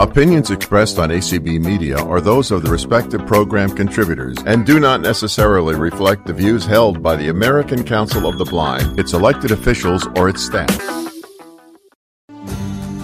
[0.00, 5.00] Opinions expressed on ACB Media are those of the respective program contributors and do not
[5.00, 10.04] necessarily reflect the views held by the American Council of the Blind, its elected officials,
[10.16, 10.68] or its staff.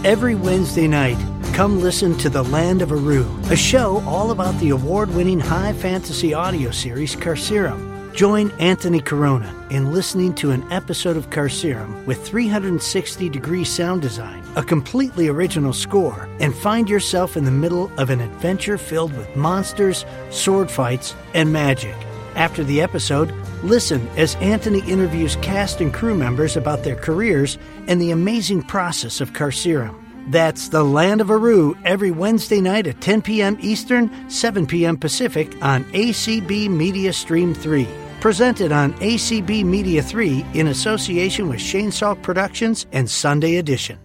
[0.05, 1.19] Every Wednesday night,
[1.53, 5.72] come listen to The Land of Aru, a show all about the award winning high
[5.75, 7.90] fantasy audio series Carcerum.
[8.15, 14.45] Join Anthony Corona in listening to an episode of Carcerum with 360 degree sound design,
[14.56, 19.34] a completely original score, and find yourself in the middle of an adventure filled with
[19.36, 21.95] monsters, sword fights, and magic.
[22.34, 28.02] After the episode, listen as Anthony interviews cast and crew members about their careers and
[28.02, 30.09] the amazing process of Carcerum.
[30.29, 33.59] That's The Land of Aru every Wednesday night at 10 p.m.
[33.61, 34.97] Eastern, 7 p.m.
[34.97, 37.88] Pacific on ACB Media Stream 3.
[38.20, 43.98] Presented on ACB Media 3 in association with Shane Salk Productions and Sunday Edition.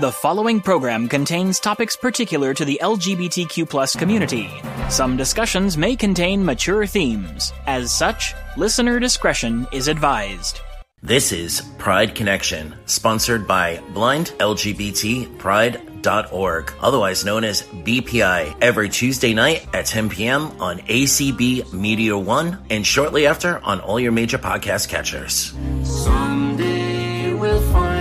[0.00, 4.50] The following program contains topics particular to the LGBTQ community.
[4.90, 7.52] Some discussions may contain mature themes.
[7.68, 10.58] As such, listener discretion is advised.
[11.00, 19.32] This is Pride Connection, sponsored by Blind LGBT Pride.org, otherwise known as BPI, every Tuesday
[19.32, 20.60] night at 10 p.m.
[20.60, 25.54] on ACB Media 1 and shortly after on all your major podcast catchers.
[25.84, 27.93] Someday we'll find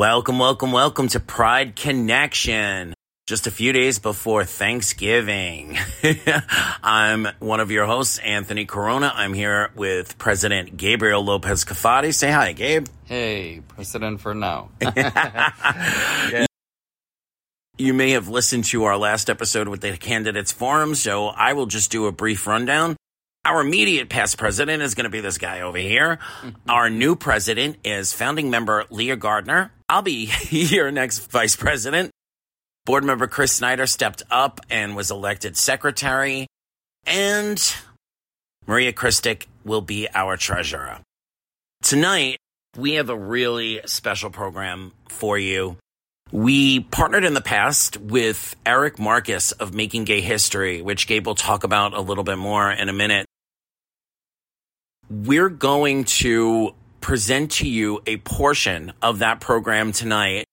[0.00, 2.94] Welcome, welcome, welcome to Pride Connection.
[3.26, 5.76] Just a few days before Thanksgiving.
[6.82, 9.12] I'm one of your hosts, Anthony Corona.
[9.14, 12.14] I'm here with President Gabriel Lopez Cafati.
[12.14, 12.86] Say hi, Gabe.
[13.04, 14.70] Hey, precedent for now.
[17.76, 21.66] You may have listened to our last episode with the candidates forum, so I will
[21.66, 22.96] just do a brief rundown.
[23.44, 26.18] Our immediate past president is going to be this guy over here.
[26.42, 26.70] Mm-hmm.
[26.70, 29.72] Our new president is founding member Leah Gardner.
[29.90, 32.12] I'll be your next vice president.
[32.86, 36.46] Board member Chris Snyder stepped up and was elected secretary.
[37.06, 37.60] And
[38.68, 41.00] Maria Christic will be our treasurer.
[41.82, 42.38] Tonight,
[42.76, 45.76] we have a really special program for you.
[46.30, 51.34] We partnered in the past with Eric Marcus of Making Gay History, which Gabe will
[51.34, 53.26] talk about a little bit more in a minute.
[55.08, 60.44] We're going to present to you a portion of that program tonight,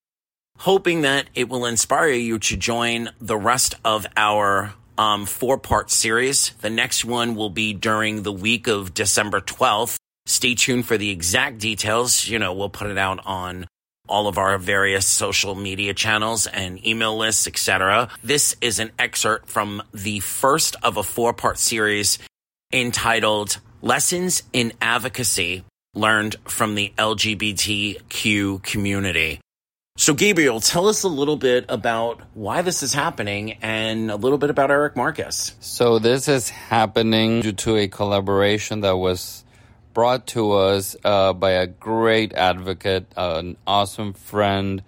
[0.60, 5.92] hoping that it will inspire you to join the rest of our um, four part
[5.92, 6.52] series.
[6.62, 9.98] The next one will be during the week of December 12th.
[10.26, 12.28] Stay tuned for the exact details.
[12.28, 13.68] You know, we'll put it out on
[14.10, 18.10] all of our various social media channels and email lists, etc.
[18.24, 22.18] This is an excerpt from the first of a four-part series
[22.74, 25.64] entitled Lessons in Advocacy
[25.98, 29.40] Learned from the LGBTQ Community.
[29.98, 34.38] So, Gabriel, tell us a little bit about why this is happening and a little
[34.38, 35.56] bit about Eric Marcus.
[35.60, 39.44] So this is happening due to a collaboration that was
[39.96, 44.84] brought to us uh, by a great advocate, uh, an awesome friend,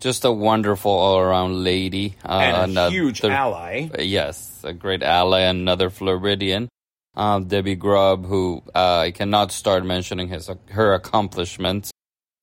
[0.00, 3.90] just a wonderful all-around lady, uh, And a huge ally.
[3.96, 6.68] Yes, a great ally, another Floridian,
[7.18, 11.90] um, Debbie Grubb, who uh, I cannot start mentioning his her accomplishments.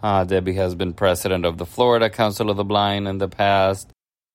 [0.04, 3.90] Uh, Debbie has been president of the Florida Council of the Blind in the past.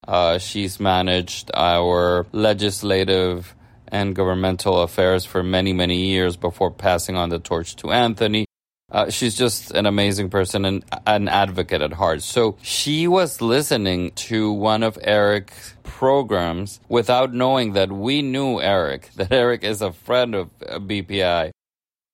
[0.09, 3.55] Uh, she's managed our legislative
[3.87, 8.47] and governmental affairs for many, many years before passing on the torch to Anthony.
[8.91, 12.23] Uh, she's just an amazing person and an advocate at heart.
[12.23, 19.11] So she was listening to one of Eric's programs without knowing that we knew Eric,
[19.17, 21.53] that Eric is a friend of uh, BPI.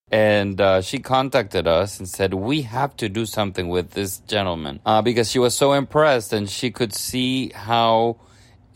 [0.09, 4.79] And uh, she contacted us and said, We have to do something with this gentleman.
[4.87, 8.19] Uh, because she was so impressed and she could see how,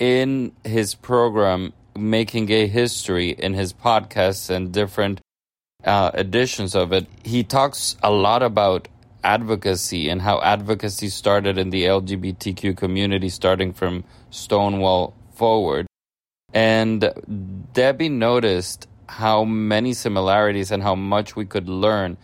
[0.00, 5.20] in his program, Making Gay History, in his podcasts and different
[5.84, 8.88] uh, editions of it, he talks a lot about
[9.22, 15.86] advocacy and how advocacy started in the LGBTQ community, starting from Stonewall forward.
[16.52, 17.12] And
[17.72, 22.16] Debbie noticed how many similarities and how much we could learn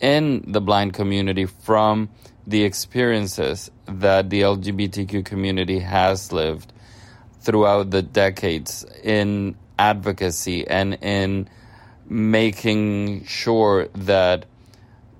[0.00, 2.08] in the blind community from
[2.46, 6.72] the experiences that the LGBTQ community has lived
[7.40, 11.48] throughout the decades in advocacy and in
[12.08, 14.46] making sure that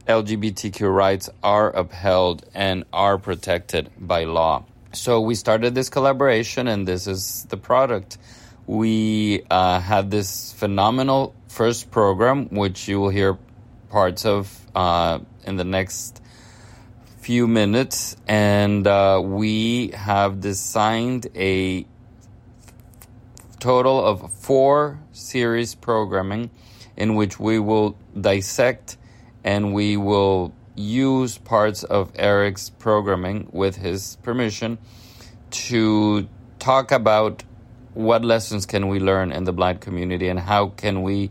[0.07, 4.65] LGBTQ rights are upheld and are protected by law.
[4.93, 8.17] So we started this collaboration, and this is the product.
[8.67, 13.37] We uh, had this phenomenal first program, which you will hear
[13.91, 16.23] parts of uh, in the next
[17.21, 21.85] few minutes, and uh, we have designed a
[23.61, 26.49] total of four series programming
[26.99, 28.99] in which we will dissect
[29.45, 34.79] and we will use parts of Eric's programming with his permission
[35.51, 36.29] to
[36.59, 37.45] talk about
[37.95, 41.31] what lessons can we learn in the blind community and how can we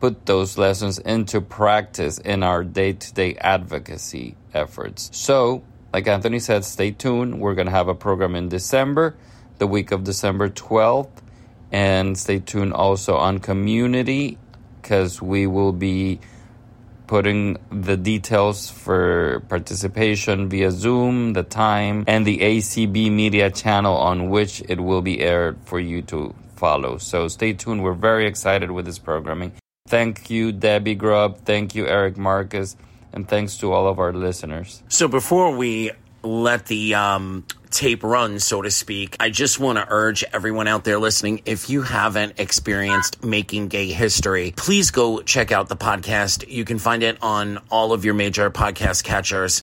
[0.00, 5.08] put those lessons into practice in our day-to-day advocacy efforts.
[5.12, 7.40] So, like Anthony said, stay tuned.
[7.40, 9.16] We're going to have a program in December,
[9.58, 11.22] the week of December 12th,
[11.72, 14.38] and stay tuned also on community
[14.86, 16.20] because we will be
[17.08, 24.30] putting the details for participation via Zoom, the time, and the ACB media channel on
[24.30, 26.98] which it will be aired for you to follow.
[26.98, 27.82] So stay tuned.
[27.82, 29.54] We're very excited with this programming.
[29.88, 31.40] Thank you, Debbie Grubb.
[31.44, 32.76] Thank you, Eric Marcus.
[33.12, 34.84] And thanks to all of our listeners.
[34.88, 35.90] So before we
[36.22, 37.44] let the um,
[37.76, 41.68] tape run, so to speak, I just want to urge everyone out there listening if
[41.68, 46.48] you haven't experienced making gay history, please go check out the podcast.
[46.48, 49.62] You can find it on all of your major podcast catchers.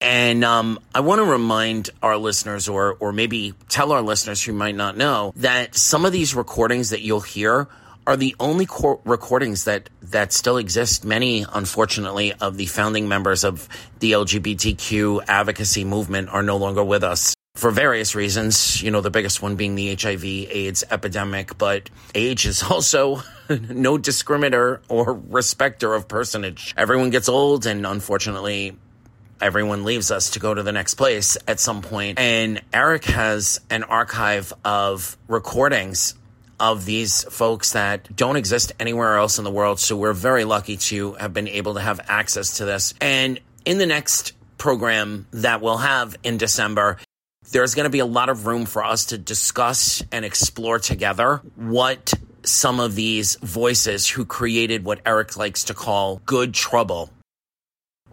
[0.00, 4.52] And um, I want to remind our listeners, or or maybe tell our listeners who
[4.52, 7.66] might not know, that some of these recordings that you'll hear
[8.08, 11.04] are the only cor- recordings that that still exist.
[11.04, 13.68] Many, unfortunately, of the founding members of
[14.00, 18.82] the LGBTQ advocacy movement are no longer with us for various reasons.
[18.82, 23.16] You know, the biggest one being the HIV/AIDS epidemic, but age is also
[23.50, 26.72] no discriminator or respecter of personage.
[26.78, 28.76] Everyone gets old, and unfortunately.
[29.40, 32.18] Everyone leaves us to go to the next place at some point.
[32.18, 36.14] And Eric has an archive of recordings
[36.60, 39.80] of these folks that don't exist anywhere else in the world.
[39.80, 42.94] So we're very lucky to have been able to have access to this.
[43.00, 46.98] And in the next program that we'll have in December,
[47.52, 51.40] there's going to be a lot of room for us to discuss and explore together
[51.56, 52.12] what
[52.42, 57.10] some of these voices who created what Eric likes to call good trouble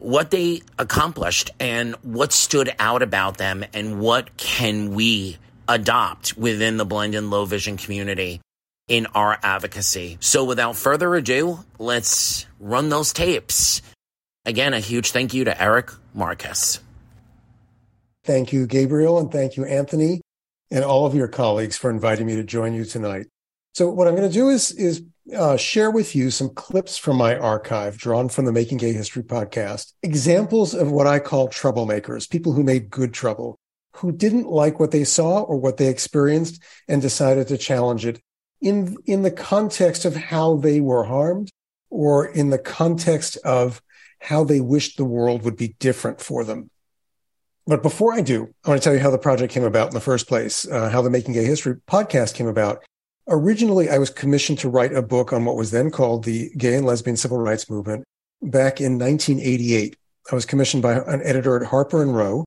[0.06, 6.78] what they accomplished and what stood out about them and what can we adopt within
[6.78, 8.42] the blind and low vision community
[8.88, 10.18] in our advocacy.
[10.20, 13.82] So without further ado, let's run those tapes.
[14.46, 16.80] Again, a huge thank you to Eric Marcus.
[18.24, 20.22] Thank you, Gabriel, and thank you, Anthony,
[20.72, 23.28] and all of your colleagues for inviting me to join you tonight.
[23.74, 25.04] So what I'm going to do is is
[25.36, 29.24] uh, share with you some clips from my archive drawn from the Making Gay History
[29.24, 33.58] podcast, examples of what I call troublemakers, people who made good trouble,
[33.98, 38.22] who didn't like what they saw or what they experienced and decided to challenge it
[38.62, 41.50] in in the context of how they were harmed
[41.90, 43.82] or in the context of
[44.20, 46.70] how they wished the world would be different for them.
[47.68, 49.94] But before I do, I want to tell you how the project came about in
[49.94, 52.84] the first place, uh, how the Making Gay History podcast came about.
[53.28, 56.76] Originally, I was commissioned to write a book on what was then called the Gay
[56.76, 58.04] and Lesbian Civil Rights Movement
[58.42, 59.96] back in 1988.
[60.32, 62.46] I was commissioned by an editor at Harper and Row,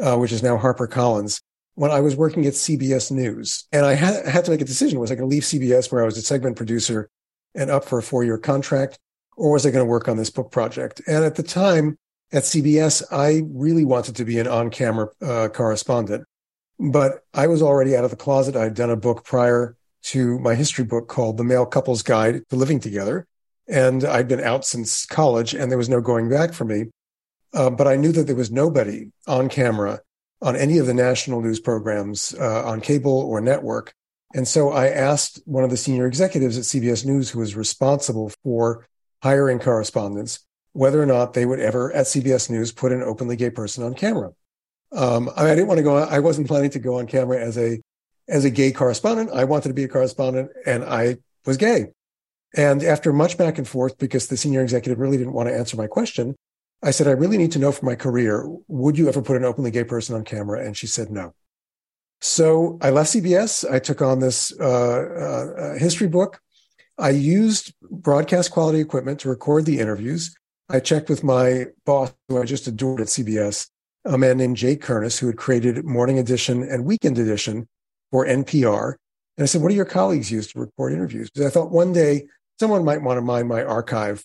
[0.00, 1.40] uh, which is now HarperCollins,
[1.74, 3.64] when I was working at CBS News.
[3.72, 5.00] And I had, had to make a decision.
[5.00, 7.08] Was I going to leave CBS where I was a segment producer
[7.54, 8.98] and up for a four year contract?
[9.36, 11.00] Or was I going to work on this book project?
[11.06, 11.98] And at the time
[12.32, 16.24] at CBS, I really wanted to be an on camera uh, correspondent.
[16.78, 18.56] But I was already out of the closet.
[18.56, 22.56] I'd done a book prior to my history book called The Male Couple's Guide to
[22.56, 23.26] Living Together.
[23.68, 26.86] And I'd been out since college and there was no going back for me.
[27.52, 30.00] Uh, but I knew that there was nobody on camera
[30.42, 33.92] on any of the national news programs uh, on cable or network.
[34.34, 38.32] And so I asked one of the senior executives at CBS News who was responsible
[38.42, 38.86] for
[39.22, 43.50] hiring correspondents whether or not they would ever at CBS News put an openly gay
[43.50, 44.30] person on camera.
[44.92, 45.96] Um, I, mean, I didn't want to go.
[45.96, 47.80] I wasn't planning to go on camera as a
[48.28, 49.30] as a gay correspondent.
[49.32, 51.86] I wanted to be a correspondent, and I was gay.
[52.56, 55.76] And after much back and forth, because the senior executive really didn't want to answer
[55.76, 56.34] my question,
[56.82, 59.44] I said, I really need to know for my career, would you ever put an
[59.44, 60.64] openly gay person on camera?
[60.64, 61.34] And she said, no.
[62.20, 63.70] So I left CBS.
[63.70, 66.40] I took on this uh, uh, history book.
[66.98, 70.34] I used broadcast quality equipment to record the interviews.
[70.68, 73.68] I checked with my boss, who I just adored at CBS,
[74.04, 77.66] a man named Jay Kernis, who had created Morning Edition and Weekend Edition
[78.10, 78.94] for NPR.
[79.36, 81.30] And I said, What do your colleagues use to record interviews?
[81.30, 82.26] Because I thought one day
[82.60, 84.24] someone might want to mine my archive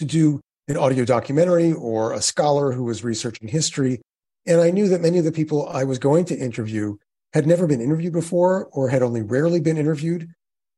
[0.00, 4.00] to do an audio documentary or a scholar who was researching history.
[4.46, 6.96] And I knew that many of the people I was going to interview
[7.32, 10.28] had never been interviewed before or had only rarely been interviewed,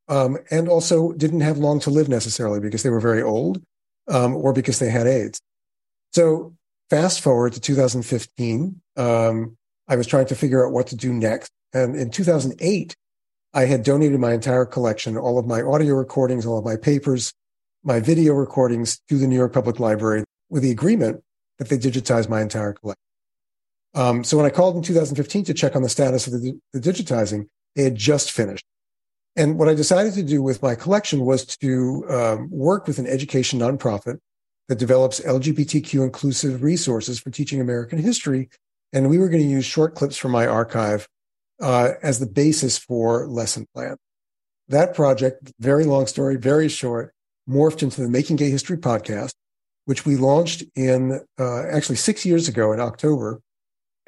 [0.08, 3.62] um, and also didn't have long to live necessarily because they were very old
[4.08, 5.40] um, or because they had AIDS.
[6.12, 6.54] So
[6.88, 9.56] fast forward to 2015, um,
[9.86, 11.50] I was trying to figure out what to do next.
[11.72, 12.96] And in 2008,
[13.52, 17.32] I had donated my entire collection, all of my audio recordings, all of my papers,
[17.82, 21.22] my video recordings to the New York Public Library with the agreement
[21.58, 23.02] that they digitize my entire collection.
[23.94, 26.80] Um, so when I called in 2015 to check on the status of the, the
[26.80, 28.64] digitizing, they had just finished.
[29.36, 33.06] And what I decided to do with my collection was to um, work with an
[33.06, 34.18] education nonprofit
[34.68, 38.48] that develops LGBTQ inclusive resources for teaching American history.
[38.92, 41.08] And we were going to use short clips from my archive
[41.60, 43.96] uh, as the basis for lesson plan.
[44.68, 47.12] That project, very long story, very short,
[47.50, 49.32] morphed into the Making Gay History podcast,
[49.84, 53.40] which we launched in uh, actually six years ago in October,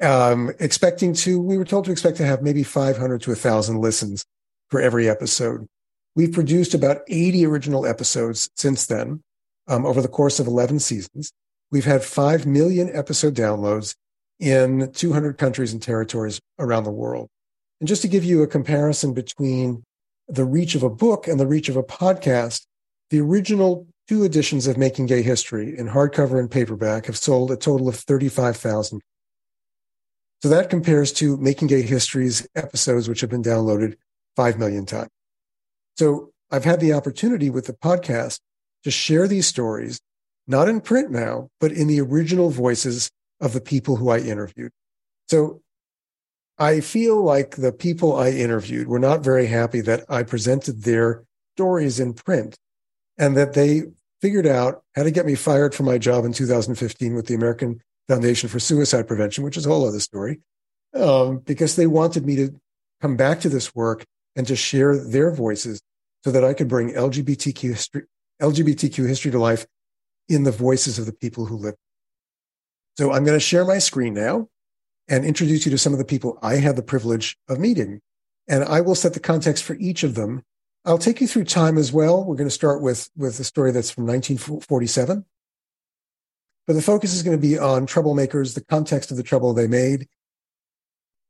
[0.01, 4.25] um, expecting to, we were told to expect to have maybe 500 to 1,000 listens
[4.69, 5.67] for every episode.
[6.15, 9.21] We've produced about 80 original episodes since then
[9.67, 11.31] um, over the course of 11 seasons.
[11.71, 13.95] We've had 5 million episode downloads
[14.39, 17.29] in 200 countries and territories around the world.
[17.79, 19.83] And just to give you a comparison between
[20.27, 22.65] the reach of a book and the reach of a podcast,
[23.13, 27.55] the original two editions of Making Gay History in hardcover and paperback have sold a
[27.55, 29.01] total of 35,000.
[30.41, 33.97] So that compares to Making Gay History's episodes, which have been downloaded
[34.35, 35.11] 5 million times.
[35.95, 38.39] So I've had the opportunity with the podcast
[38.83, 40.01] to share these stories,
[40.47, 44.71] not in print now, but in the original voices of the people who I interviewed.
[45.27, 45.61] So
[46.57, 51.25] I feel like the people I interviewed were not very happy that I presented their
[51.55, 52.57] stories in print
[53.17, 53.83] and that they
[54.21, 57.81] figured out how to get me fired from my job in 2015 with the American
[58.07, 60.39] Foundation for Suicide Prevention, which is a whole other story,
[60.93, 62.49] um, because they wanted me to
[63.01, 64.05] come back to this work
[64.35, 65.81] and to share their voices
[66.23, 68.03] so that I could bring LGBTQ history,
[68.41, 69.65] LGBTQ history to life
[70.29, 71.75] in the voices of the people who live.
[72.97, 74.47] So I'm going to share my screen now
[75.07, 77.99] and introduce you to some of the people I had the privilege of meeting.
[78.47, 80.43] And I will set the context for each of them.
[80.85, 82.23] I'll take you through time as well.
[82.23, 85.25] We're going to start with, with a story that's from 1947.
[86.67, 89.67] But the focus is going to be on troublemakers, the context of the trouble they
[89.67, 90.07] made.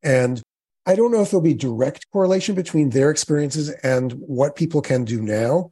[0.02, 0.42] And
[0.86, 5.04] I don't know if there'll be direct correlation between their experiences and what people can
[5.04, 5.70] do now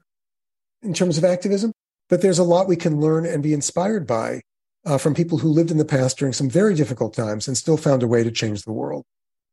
[0.83, 1.73] in terms of activism,
[2.09, 4.41] but there's a lot we can learn and be inspired by
[4.85, 7.77] uh, from people who lived in the past during some very difficult times and still
[7.77, 9.05] found a way to change the world.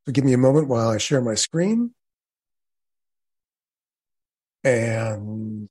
[0.05, 1.93] So give me a moment while I share my screen.
[4.63, 5.67] And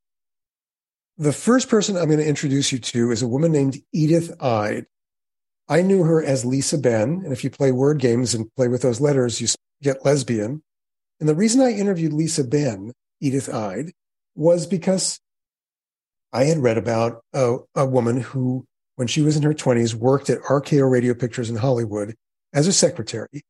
[1.16, 4.86] the first person I'm going to introduce you to is a woman named Edythe Eyde.
[5.68, 7.22] I knew her as Lisa Ben.
[7.24, 9.48] And if you play word games and play with those letters, you
[9.82, 10.62] get lesbian.
[11.20, 12.92] And the reason I interviewed Lisa Ben,
[13.22, 13.92] Edythe Eyde,
[14.34, 15.20] was because
[16.32, 18.66] I had read about a, a woman who,
[18.96, 22.14] when she was in her 20s, worked at RKO Radio Pictures in Hollywood
[22.52, 23.42] as a secretary.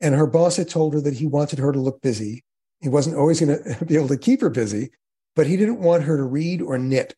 [0.00, 2.42] And her boss had told her that he wanted her to look busy.
[2.84, 4.90] He wasn't always going to be able to keep her busy,
[5.34, 7.14] but he didn't want her to read or knit.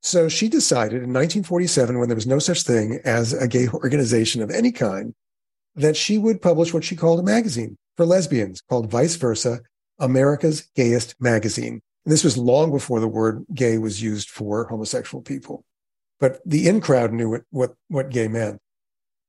[0.00, 4.42] So she decided in 1947, when there was no such thing as a gay organization
[4.42, 5.14] of any kind,
[5.76, 9.60] that she would publish what she called a magazine for lesbians called Vice Versa,
[9.98, 11.82] America's Gayest Magazine.
[12.04, 15.64] And this was long before the word gay was used for homosexual people.
[16.18, 18.58] But the in crowd knew what, what, what gay meant.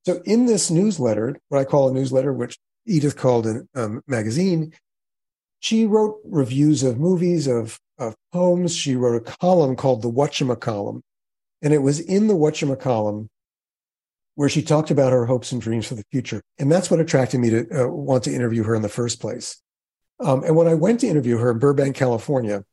[0.06, 4.74] So in this newsletter, what I call a newsletter, which Edythe called a um, magazine,
[5.60, 8.76] she wrote reviews of movies, of, of poems.
[8.76, 11.04] She wrote a column called the Whatchama column.
[11.62, 13.30] And it was in the Whatchama column
[14.36, 16.42] where she talked about her hopes and dreams for the future.
[16.58, 19.62] And that's what attracted me to uh, want to interview her in the first place.
[20.22, 22.64] Um, and when I went to interview her in Burbank, California,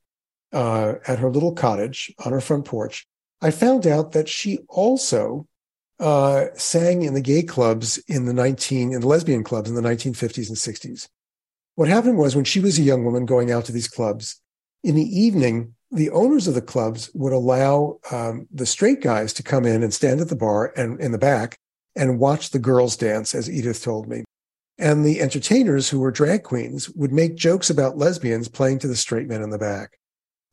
[0.53, 3.07] uh, at her little cottage on her front porch,
[3.41, 5.49] I found out that she also
[5.99, 9.83] uh, sang in the gay clubs in the 19, in the lesbian clubs in the
[9.83, 11.09] 1950s and 60s.
[11.77, 14.41] What happened was when she was a young woman going out to these clubs,
[14.83, 19.43] in the evening, the owners of the clubs would allow um, the straight guys to
[19.43, 21.59] come in and stand at the bar and in the back
[21.95, 24.25] and watch the girls dance, as Edythe told me.
[24.79, 28.97] And the entertainers who were drag queens would make jokes about lesbians playing to the
[28.97, 29.99] straight men in the back.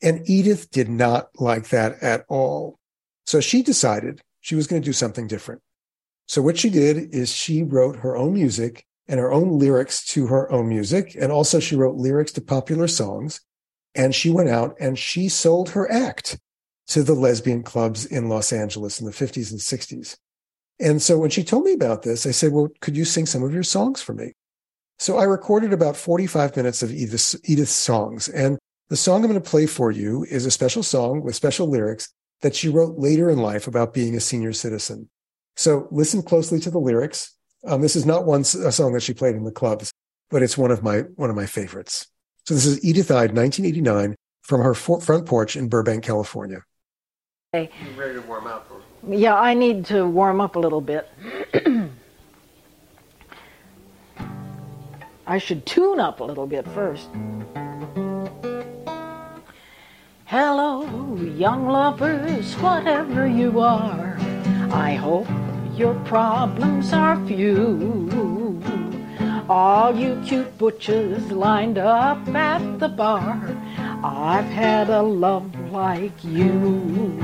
[0.01, 2.77] And Edythe did not like that at all.
[3.25, 5.61] So she decided she was going to do something different.
[6.27, 10.27] So what she did is she wrote her own music and her own lyrics to
[10.27, 11.15] her own music.
[11.19, 13.41] And also she wrote lyrics to popular songs.
[13.95, 16.39] And she went out and she sold her act
[16.87, 20.17] to the lesbian clubs in Los Angeles in the 50s and 60s.
[20.79, 23.43] And so when she told me about this, I said, well, could you sing some
[23.43, 24.33] of your songs for me?
[24.99, 28.29] So I recorded about 45 minutes of Edythe's, Edythe's songs.
[28.29, 28.57] And
[28.89, 32.09] the song I'm going to play for you is a special song with special lyrics
[32.41, 35.09] that she wrote later in life about being a senior citizen.
[35.55, 37.35] So listen closely to the lyrics.
[37.65, 39.91] Um, this is not one a song that she played in the clubs,
[40.29, 42.07] but it's one of my one of my favorites.
[42.45, 46.63] So this is Edythe Eyde, 1989, from her for, front porch in Burbank, California.
[47.55, 47.71] Okay.
[47.85, 48.69] You ready to warm up?
[49.07, 51.09] Yeah, I need to warm up a little bit.
[55.25, 57.07] I should tune up a little bit first.
[60.25, 64.17] Hello, young lovers, whatever you are.
[64.71, 65.27] I hope
[65.75, 68.61] your problems are few.
[69.49, 73.39] All you cute butches lined up at the bar.
[74.03, 77.19] I've had a love like you.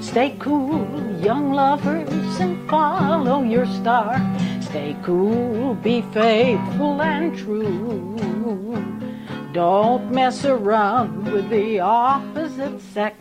[0.00, 0.86] Stay cool,
[1.20, 4.18] young lovers, and follow your star.
[4.62, 8.16] Stay cool, be faithful and true.
[9.52, 13.16] Don't mess around with the opposite sex,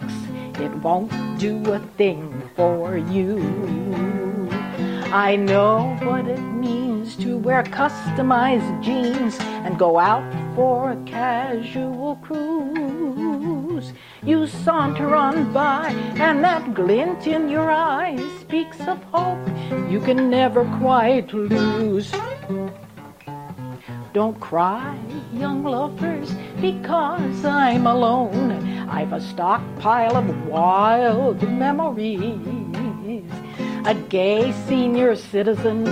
[0.59, 3.37] it won't do a thing for you.
[5.11, 12.17] I know what it means to wear customized jeans and go out for a casual
[12.17, 13.93] cruise.
[14.23, 19.39] You saunter on by, and that glint in your eyes speaks of hope
[19.89, 22.11] you can never quite lose.
[24.17, 24.97] Don't cry,
[25.31, 28.51] young lovers, because I'm alone.
[28.89, 33.31] I've a stockpile of wild memories.
[33.85, 35.85] A gay senior citizen,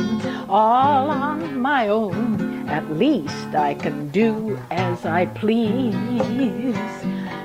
[0.50, 2.68] all on my own.
[2.68, 6.76] At least I can do as I please.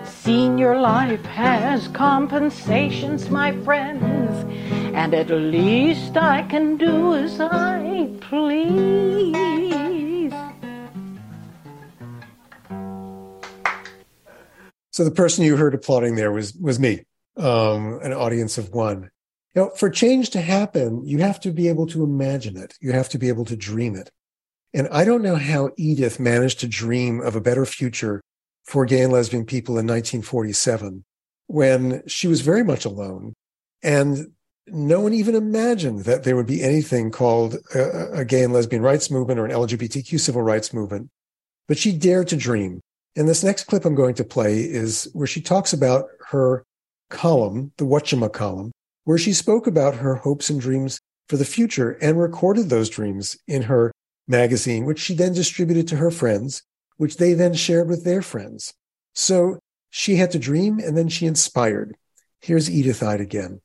[0.09, 4.33] Senior life has compensations, my friends,
[4.95, 9.50] and at least I can do as I please.
[15.01, 17.05] So the person you heard applauding there was was me,
[17.39, 19.09] um, an audience of one.
[19.55, 22.75] Know, for change to happen, you have to be able to imagine it.
[22.83, 24.11] You have to be able to dream it.
[24.75, 28.21] And I don't know how Edythe managed to dream of a better future
[28.67, 31.03] for gay and lesbian people in 1947
[31.47, 33.33] when she was very much alone
[33.83, 34.27] and
[34.67, 38.83] no one even imagined that there would be anything called a, a gay and lesbian
[38.83, 41.09] rights movement or an LGBTQ civil rights movement.
[41.69, 42.83] But she dared to dream.
[43.17, 46.65] And this next clip I'm going to play is where she talks about her
[47.09, 48.73] column, the Whatchama column,
[49.05, 53.37] where she spoke about her hopes and dreams for the future and recorded those dreams
[53.49, 53.93] in her
[54.29, 56.63] magazine, which she then distributed to her friends,
[56.97, 58.73] which they then shared with their friends.
[59.15, 59.59] So
[59.91, 61.97] she had to dream and then she inspired.
[62.41, 63.61] Here's Edythe Eyde again.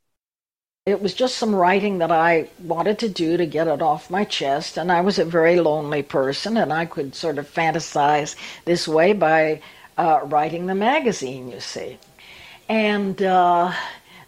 [0.85, 4.23] It was just some writing that I wanted to do to get it off my
[4.23, 8.87] chest, and I was a very lonely person, and I could sort of fantasize this
[8.87, 9.61] way by
[9.97, 11.97] uh, writing the magazine, you see.
[12.69, 13.73] And uh,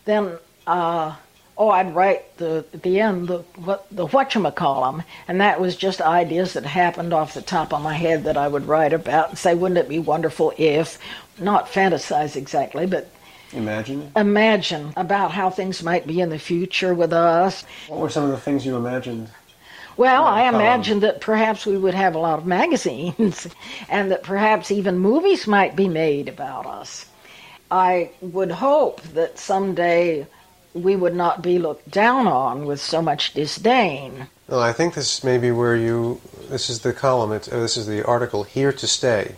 [0.05, 1.15] then, uh,
[1.59, 6.01] oh, I'd write the at the end the what the whatchamacallum, and that was just
[6.01, 9.37] ideas that happened off the top of my head that I would write about and
[9.37, 10.97] say, wouldn't it be wonderful if,
[11.37, 13.11] not fantasize exactly, but
[13.53, 14.11] Imagine.
[14.15, 17.63] imagine about how things might be in the future with us.
[17.87, 19.29] What were some of the things you imagined?
[19.95, 20.55] Well, I column.
[20.55, 23.47] imagined that perhaps we would have a lot of magazines
[23.89, 27.05] and that perhaps even movies might be made about us.
[27.71, 30.27] I would hope that someday
[30.73, 34.27] we would not be looked down on with so much disdain.
[34.47, 36.21] Well, I think this may be where you.
[36.49, 37.31] This is the column.
[37.33, 39.35] It's, uh, this is the article "Here to Stay."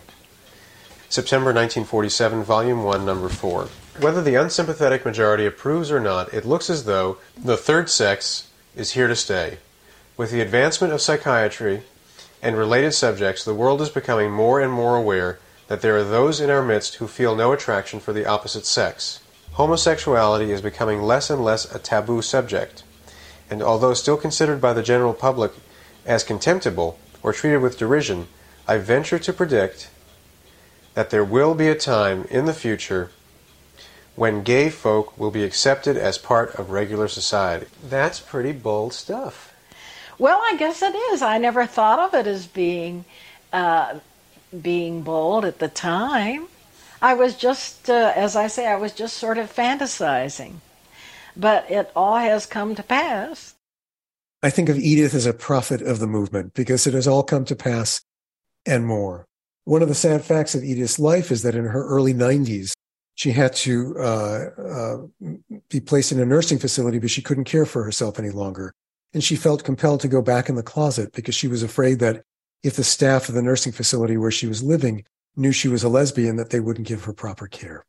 [1.08, 3.68] September 1947, Volume 1, Number 4.
[4.00, 8.92] Whether the unsympathetic majority approves or not, it looks as though the third sex is
[8.92, 9.58] here to stay.
[10.16, 11.82] With the advancement of psychiatry
[12.40, 16.40] and related subjects, the world is becoming more and more aware that there are those
[16.40, 19.20] in our midst who feel no attraction for the opposite sex.
[19.52, 22.82] Homosexuality is becoming less and less a taboo subject,
[23.50, 25.52] and although still considered by the general public
[26.06, 28.28] as contemptible or treated with derision,
[28.66, 29.90] I venture to predict
[30.94, 33.10] that there will be a time in the future
[34.16, 37.66] when gay folk will be accepted as part of regular society.
[37.82, 39.54] That's pretty bold stuff.
[40.18, 41.22] Well, I guess it is.
[41.22, 43.04] I never thought of it as being
[43.52, 43.98] uh,
[44.60, 46.48] being bold at the time.
[47.02, 50.56] I was just, uh, as I say, I was just sort of fantasizing.
[51.36, 53.54] But it all has come to pass.
[54.42, 57.44] I think of Edythe as a prophet of the movement because it has all come
[57.46, 58.02] to pass
[58.66, 59.24] and more.
[59.64, 62.72] One of the sad facts of Edythe's life is that in her early 90s,
[63.20, 64.96] she had to uh, uh,
[65.68, 68.72] be placed in a nursing facility, but she couldn't care for herself any longer.
[69.12, 72.22] And she felt compelled to go back in the closet because she was afraid that
[72.62, 75.04] if the staff of the nursing facility where she was living
[75.36, 77.84] knew she was a lesbian, that they wouldn't give her proper care.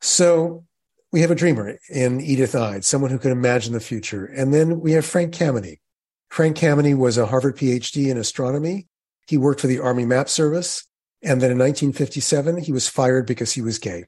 [0.00, 0.64] So
[1.12, 4.24] we have a dreamer in Edythe Eyde, someone who can imagine the future.
[4.24, 5.80] And then we have Frank Kameny.
[6.30, 8.86] Frank Kameny was a Harvard PhD in astronomy.
[9.28, 10.86] He worked for the Army Map Service.
[11.26, 14.04] And then in 1957, he was fired because he was gay.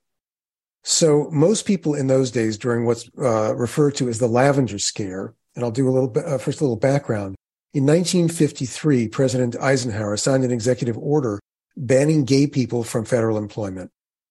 [0.85, 5.35] So most people in those days during what's uh, referred to as the Lavender Scare,
[5.57, 7.35] and I'll do a little uh, first a little background.
[7.75, 11.41] In 1953, President Eisenhower signed an executive order
[11.77, 13.91] banning gay people from federal employment.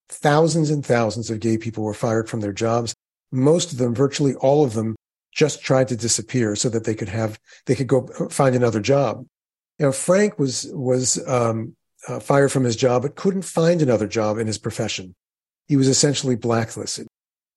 [0.10, 2.96] Thousands and thousands of gay people were fired from their jobs.
[3.32, 4.96] Most of them, virtually all of them,
[5.34, 9.26] just tried to disappear so that they could have, they could go find another job.
[9.80, 11.76] Know, Frank was, was, um,
[12.08, 15.14] uh, fired from his job, but couldn't find another job in his profession.
[15.68, 17.08] He was essentially blacklisted.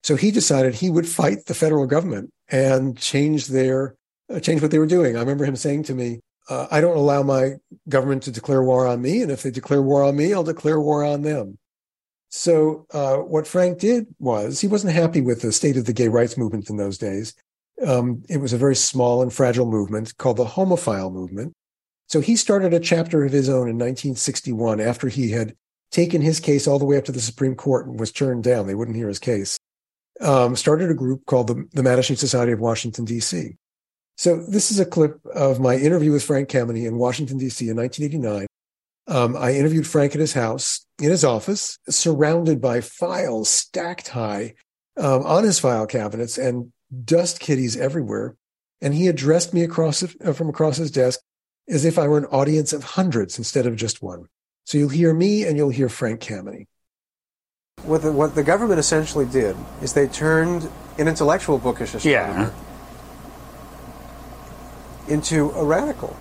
[0.03, 3.95] So he decided he would fight the federal government and change their,
[4.33, 5.17] uh, change what they were doing.
[5.17, 7.57] I remember him saying to me, uh, I don't allow my
[7.89, 9.23] government to declare war on me.
[9.23, 11.59] And if they declare war on me, I'll declare war on them.
[12.31, 16.09] So uh, what Frank did was he wasn't happy with the state of the gay
[16.09, 17.35] rights movement in those days.
[17.87, 21.53] Um, it was a very small and fragile movement called the homophile movement.
[22.11, 25.55] So he started a chapter of his own in 1961 after he had
[25.93, 28.67] taken his case all the way up to the Supreme Court and was turned down.
[28.67, 29.57] They wouldn't hear his case.
[30.21, 33.57] Um, started a group called the, the Society of Washington, D.C.
[34.17, 37.69] So this is a clip of my interview with Frank Kameny in Washington, D.C.
[37.69, 38.47] in 1989.
[39.07, 44.55] Um, I interviewed Frank at his house, in his office, surrounded by files stacked high
[44.97, 46.73] um, on his file cabinets and
[47.05, 48.35] dust kitties everywhere.
[48.83, 51.21] And he addressed me across uh, from across his desk
[51.71, 54.27] as if I were an audience of hundreds instead of just one.
[54.65, 56.67] So you'll hear me and you'll hear Frank Kameny.
[57.83, 65.13] What the, what the government essentially did is they turned an intellectual bookish astronomer mm-hmm.
[65.13, 66.15] into a radical.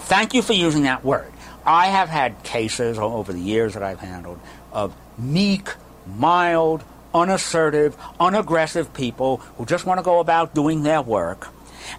[0.00, 1.30] Thank you for using that word.
[1.66, 4.40] I have had cases over the years that I've handled
[4.72, 5.68] of meek,
[6.06, 11.48] mild, unassertive, unaggressive people who just want to go about doing their work.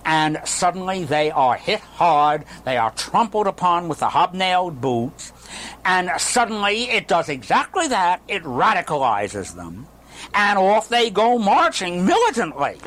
[0.05, 5.33] And suddenly they are hit hard, they are trampled upon with the hobnailed boots,
[5.85, 8.21] and suddenly it does exactly that.
[8.27, 9.87] It radicalizes them.
[10.33, 12.77] And off they go marching militantly.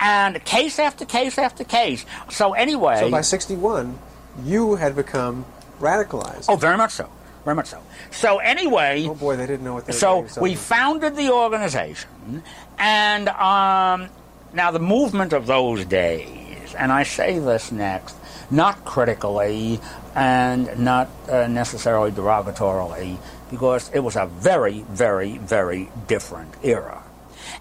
[0.00, 2.06] And case after case after case.
[2.30, 3.00] So, anyway.
[3.00, 3.98] So by 61,
[4.44, 5.44] you had become
[5.80, 6.46] radicalized.
[6.48, 7.10] Oh, very much so.
[7.44, 7.82] Very much so.
[8.10, 12.42] So anyway, oh boy, they didn't know what they were so we founded the organization,
[12.78, 14.10] and um,
[14.58, 18.16] now the movement of those days, and I say this next,
[18.50, 19.78] not critically
[20.16, 23.18] and not uh, necessarily derogatorily,
[23.50, 27.04] because it was a very, very, very different era,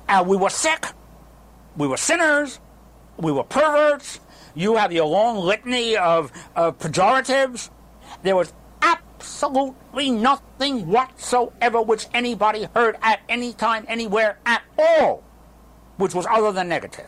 [0.10, 0.88] and we were sick,
[1.78, 2.60] we were sinners,
[3.18, 4.20] we were perverts.
[4.56, 7.70] You have your long litany of, of pejoratives.
[8.24, 15.24] There was absolutely nothing whatsoever which anybody heard at any time, anywhere at all,
[15.98, 17.08] which was other than negative.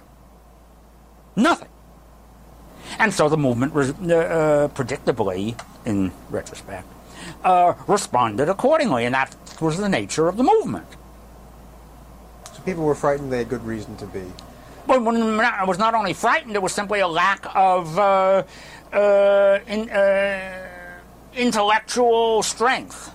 [1.35, 1.69] Nothing.
[2.97, 6.87] And so the movement, res- uh, predictably, in retrospect,
[7.43, 10.87] uh, responded accordingly, and that was the nature of the movement.
[12.53, 13.31] So people were frightened.
[13.31, 14.23] They had good reason to be.
[14.87, 18.43] Well, when I was not only frightened, it was simply a lack of uh,
[18.91, 20.67] uh, in, uh,
[21.35, 23.11] intellectual strength.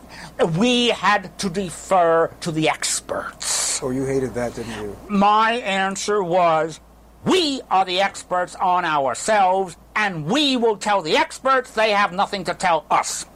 [0.57, 3.54] We had to defer to the experts.
[3.83, 4.97] Oh, you hated that, didn't you?
[5.09, 6.81] My answer was
[7.25, 12.45] we are the experts on ourselves, and we will tell the experts they have nothing
[12.45, 13.27] to tell us.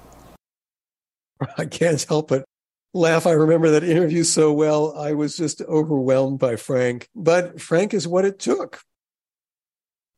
[1.59, 2.45] I can't help but
[2.93, 3.27] laugh.
[3.27, 4.97] I remember that interview so well.
[4.97, 7.09] I was just overwhelmed by Frank.
[7.15, 8.81] But Frank is what it took.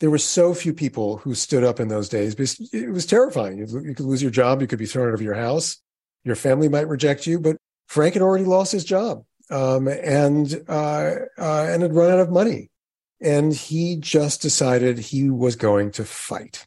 [0.01, 3.59] There were so few people who stood up in those days because it was terrifying.
[3.59, 4.63] You, you could lose your job.
[4.63, 5.79] You could be thrown out of your house.
[6.25, 7.39] Your family might reject you.
[7.39, 7.57] But
[7.87, 12.31] Frank had already lost his job um, and uh, uh, and had run out of
[12.31, 12.71] money.
[13.21, 16.67] And he just decided he was going to fight.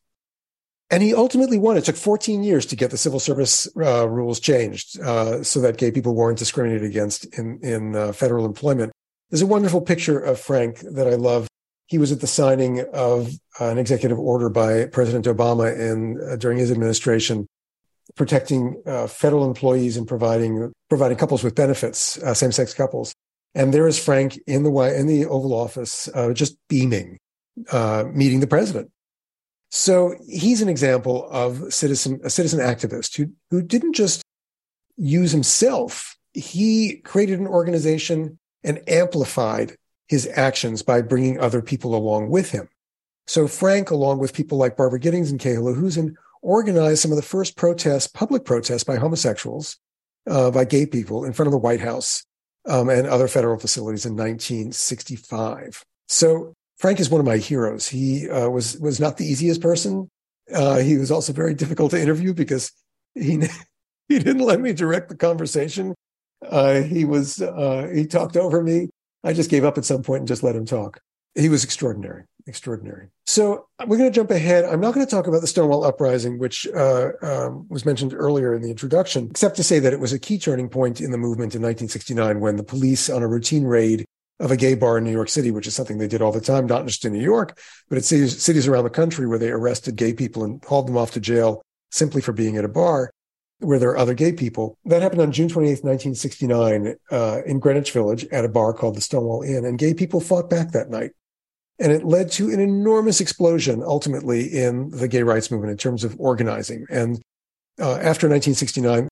[0.91, 1.77] And he ultimately won.
[1.77, 5.77] It took 14 years to get the civil service uh, rules changed uh, so that
[5.77, 8.91] gay people weren't discriminated against in, in uh, federal employment.
[9.31, 11.47] There's a wonderful picture of Frank that I love.
[11.87, 16.59] He was at the signing of an executive order by President Obama in, uh, during
[16.59, 17.47] his administration
[18.15, 23.13] protecting uh, federal employees and providing providing couples with benefits, uh, same sex couples.
[23.55, 27.17] And there is Frank in the in the Oval Office, uh, just beaming,
[27.71, 28.89] uh, meeting the president.
[29.69, 34.21] So he's an example of citizen a citizen activist who who didn't just
[34.97, 36.17] use himself.
[36.33, 39.75] He created an organization and amplified
[40.07, 42.69] his actions by bringing other people along with him.
[43.27, 47.23] So Frank, along with people like Barbara Gittings and Kay Lahusen, organized some of the
[47.23, 49.77] first protests, public protests by homosexuals,
[50.29, 52.23] uh, by gay people in front of the White House
[52.67, 55.83] um, and other federal facilities in 1965.
[56.07, 57.87] So Frank is one of my heroes.
[57.87, 60.09] He uh, was was not the easiest person.
[60.53, 62.71] Uh, he was also very difficult to interview because
[63.15, 63.41] he
[64.07, 65.95] he didn't let me direct the conversation.
[66.45, 68.89] Uh, he was uh, he talked over me.
[69.23, 70.99] I just gave up at some point and just let him talk.
[71.35, 73.09] He was extraordinary, extraordinary.
[73.25, 74.65] So we're going to jump ahead.
[74.65, 78.53] I'm not going to talk about the Stonewall Uprising, which uh, um, was mentioned earlier
[78.53, 81.17] in the introduction, except to say that it was a key turning point in the
[81.17, 84.05] movement in 1969 when the police, on a routine raid
[84.39, 86.41] of a gay bar in New York City, which is something they did all the
[86.41, 89.49] time, not just in New York, but at cities, cities around the country where they
[89.49, 93.11] arrested gay people and hauled them off to jail simply for being at a bar
[93.59, 94.77] where there are other gay people.
[94.85, 99.01] That happened on June 28, 1969, uh, in Greenwich Village at a bar called the
[99.01, 99.65] Stonewall Inn.
[99.65, 101.11] And gay people fought back that night.
[101.79, 106.03] And it led to an enormous explosion ultimately in the gay rights movement in terms
[106.03, 106.85] of organizing.
[106.89, 107.21] And
[107.79, 109.07] uh, after 1969,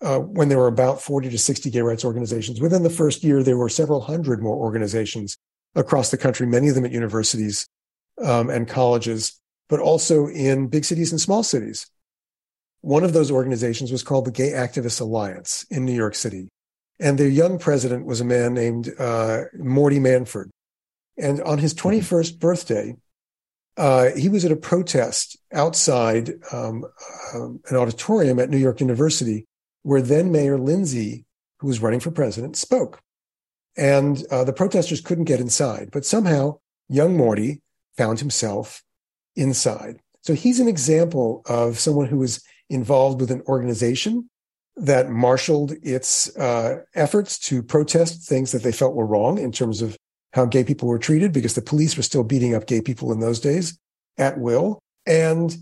[0.00, 3.42] uh, when there were about 40 to 60 gay rights organizations, within the first year,
[3.42, 5.36] there were several hundred more organizations
[5.74, 7.66] across the country, many of them at universities
[8.22, 11.86] um, and colleges, but also in big cities and small cities.
[12.82, 16.48] One of those organizations was called the Gay Activists Alliance in New York City.
[17.00, 20.50] And their young president was a man named uh, Morty Manford.
[21.16, 22.96] And on his 21st birthday,
[23.76, 26.84] uh, he was at a protest outside um,
[27.34, 29.46] um, an auditorium at New York University
[29.82, 31.24] where then Mayor Lindsay,
[31.58, 33.00] who was running for president, spoke.
[33.76, 37.60] And uh, the protesters couldn't get inside, but somehow young Morty
[37.96, 38.82] found himself
[39.36, 40.00] inside.
[40.22, 44.30] So he's an example of someone who was involved with an organization
[44.76, 49.82] that marshaled its uh, efforts to protest things that they felt were wrong in terms
[49.82, 49.96] of
[50.34, 53.20] how gay people were treated, because the police were still beating up gay people in
[53.20, 53.78] those days
[54.18, 54.80] at will.
[55.06, 55.56] And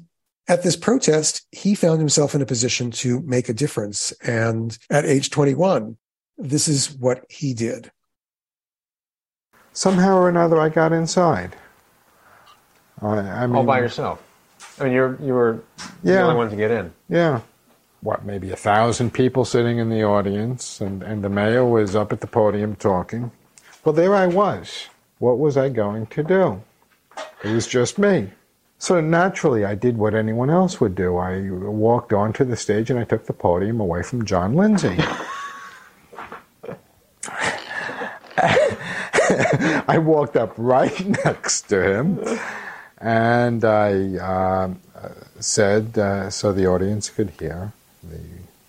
[0.48, 4.12] at this protest, he found himself in a position to make a difference.
[4.22, 5.96] And at age 21,
[6.38, 7.90] this is what he did.
[9.74, 11.54] Somehow or another, I got inside.
[13.00, 14.22] I, I mean, All by yourself.
[14.80, 15.62] I mean, you're you were
[16.02, 16.92] yeah, the only one to get in.
[17.08, 17.40] Yeah.
[18.00, 22.12] What, maybe a thousand people sitting in the audience, and, and the mayor was up
[22.12, 23.30] at the podium talking.
[23.84, 24.88] Well, there I was.
[25.18, 26.62] What was I going to do?
[27.42, 28.30] It was just me.
[28.78, 31.16] So naturally, I did what anyone else would do.
[31.16, 34.96] I walked onto the stage and I took the podium away from John Lindsay.
[39.88, 42.20] I walked up right next to him
[42.98, 44.74] and I uh,
[45.40, 48.20] said, uh, so the audience could hear, the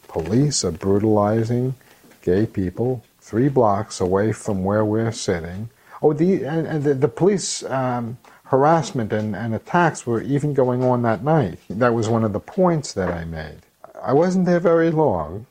[0.08, 1.76] police are brutalizing
[2.23, 5.69] gay people three blocks away from where we're sitting.
[6.01, 10.83] Oh, the, and, and the, the police um, harassment and, and attacks were even going
[10.83, 11.57] on that night.
[11.69, 13.59] That was one of the points that I made.
[14.03, 15.45] I wasn't there very long,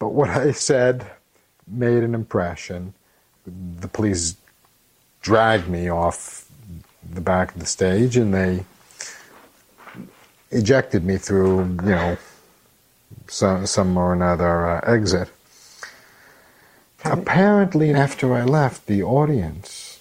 [0.00, 1.06] but what I said
[1.68, 2.92] made an impression.
[3.46, 4.36] The police
[5.22, 6.48] dragged me off
[7.08, 8.64] the back of the stage and they
[10.50, 12.18] ejected me through, you know,
[13.28, 15.28] some, some or another uh, exit.
[17.10, 20.00] Apparently, after I left, the audience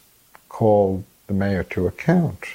[0.50, 2.46] called the mayor to account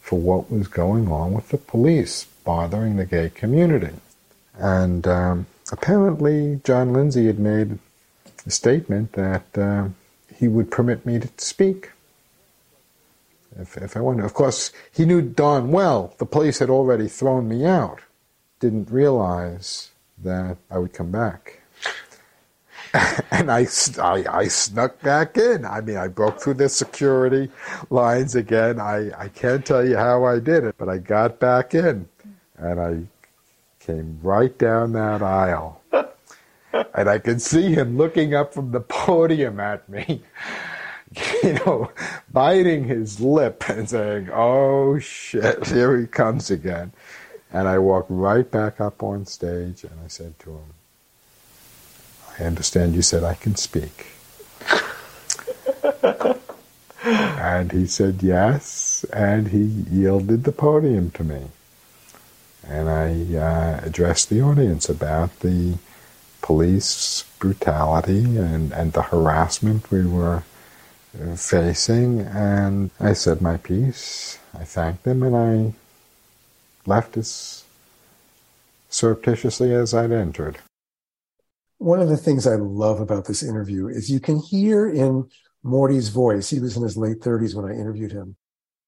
[0.00, 3.94] for what was going on with the police bothering the gay community.
[4.54, 7.78] And um, apparently, John Lindsay had made
[8.46, 9.88] a statement that uh,
[10.34, 11.90] he would permit me to speak
[13.60, 14.24] if, if I wanted.
[14.24, 18.00] Of course, he knew Don well the police had already thrown me out.
[18.60, 19.90] Didn't realize
[20.22, 21.60] that I would come back.
[23.30, 23.66] and I,
[24.00, 25.64] I, I snuck back in.
[25.64, 27.50] I mean, I broke through the security
[27.90, 28.80] lines again.
[28.80, 32.08] I, I can't tell you how I did it, but I got back in
[32.56, 33.02] and I
[33.80, 35.82] came right down that aisle.
[35.92, 40.22] and I could see him looking up from the podium at me,
[41.42, 41.90] you know,
[42.32, 46.92] biting his lip and saying, Oh shit, here he comes again.
[47.52, 50.75] And I walked right back up on stage and I said to him,
[52.38, 54.06] I understand you said I can speak.
[57.04, 61.42] and he said yes, and he yielded the podium to me.
[62.68, 65.78] and I uh, addressed the audience about the
[66.42, 70.42] police brutality and, and the harassment we were
[71.20, 74.38] uh, facing, and I said my piece.
[74.52, 75.74] I thanked them, and I
[76.86, 77.64] left as
[78.90, 80.58] surreptitiously as I'd entered.
[81.78, 85.28] One of the things I love about this interview is you can hear in
[85.62, 88.36] Morty's voice, he was in his late 30s when I interviewed him,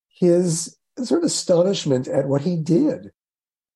[0.08, 3.10] his sort of astonishment at what he did.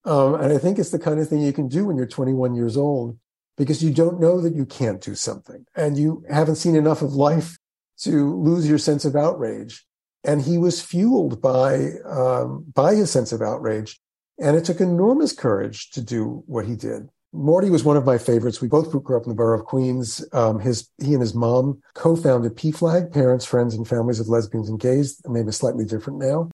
[0.04, 2.54] Um, and I think it's the kind of thing you can do when you're 21
[2.54, 3.18] years old
[3.56, 7.12] because you don't know that you can't do something and you haven't seen enough of
[7.12, 7.58] life
[7.98, 9.84] to lose your sense of outrage.
[10.24, 14.00] And he was fueled by, um, by his sense of outrage.
[14.40, 17.08] And it took enormous courage to do what he did.
[17.32, 18.60] Morty was one of my favorites.
[18.60, 20.24] We both grew up in the borough of Queens.
[20.32, 24.78] Um, his, he and his mom co-founded PFLAG, Parents, Friends, and Families of Lesbians and
[24.78, 25.16] Gays.
[25.18, 26.50] The name is slightly different now.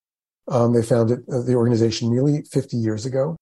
[0.46, 3.36] Um, they founded uh, the organization nearly 50 years ago.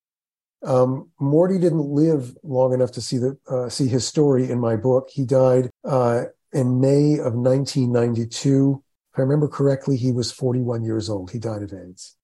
[0.65, 4.75] Um, Morty didn't live long enough to see the uh, see his story in my
[4.75, 5.11] book.
[5.13, 8.83] He died uh, in May of 1992.
[9.13, 11.31] If I remember correctly, he was 41 years old.
[11.31, 12.16] He died of AIDS.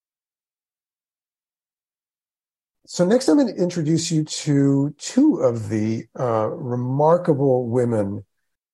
[2.92, 8.22] So next, I'm going to introduce you to two of the uh, remarkable women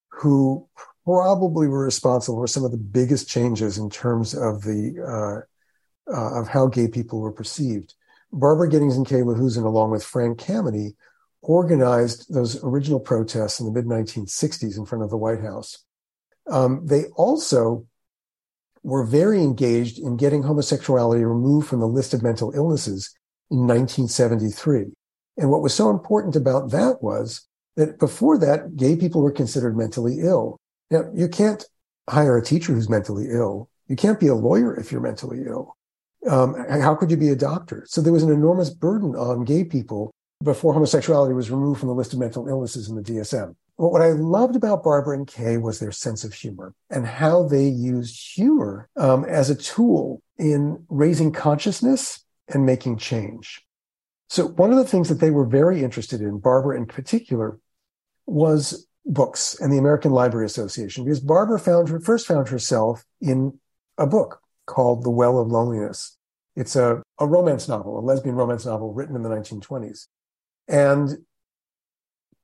[0.09, 0.69] who
[1.05, 6.41] probably were responsible for some of the biggest changes in terms of the uh, uh,
[6.41, 7.95] of how gay people were perceived.
[8.33, 10.97] Barbara Gittings and Kay Lahusen, along with Frank Kameny,
[11.43, 15.85] organized those original protests in the mid 1960s in front of the White House.
[16.51, 17.87] Um, they also
[18.83, 23.15] were very engaged in getting homosexuality removed from the list of mental illnesses
[23.51, 24.87] in 1973.
[25.37, 29.77] And what was so important about that was that before that, gay people were considered
[29.77, 30.59] mentally ill.
[30.91, 31.65] Now, you can't
[32.11, 33.69] hire a teacher who's mentally ill.
[33.87, 35.77] You can't be a lawyer if you're mentally ill.
[36.29, 37.85] Um, how could you be a doctor?
[37.87, 40.11] So there was an enormous burden on gay people
[40.43, 43.55] before homosexuality was removed from the list of mental illnesses in the DSM.
[43.79, 47.45] But what I loved about Barbara and Kay was their sense of humor and how
[47.45, 53.63] they used humor um, as a tool in raising consciousness and making change.
[54.29, 57.59] So one of the things that they were very interested in, Barbara in particular,
[58.27, 63.59] was books and the American Library Association, because Barbara found her, first found herself in
[63.97, 66.17] a book called The Well of Loneliness.
[66.57, 70.09] It's a, a romance novel, a lesbian romance novel written in the 1920s.
[70.67, 71.19] And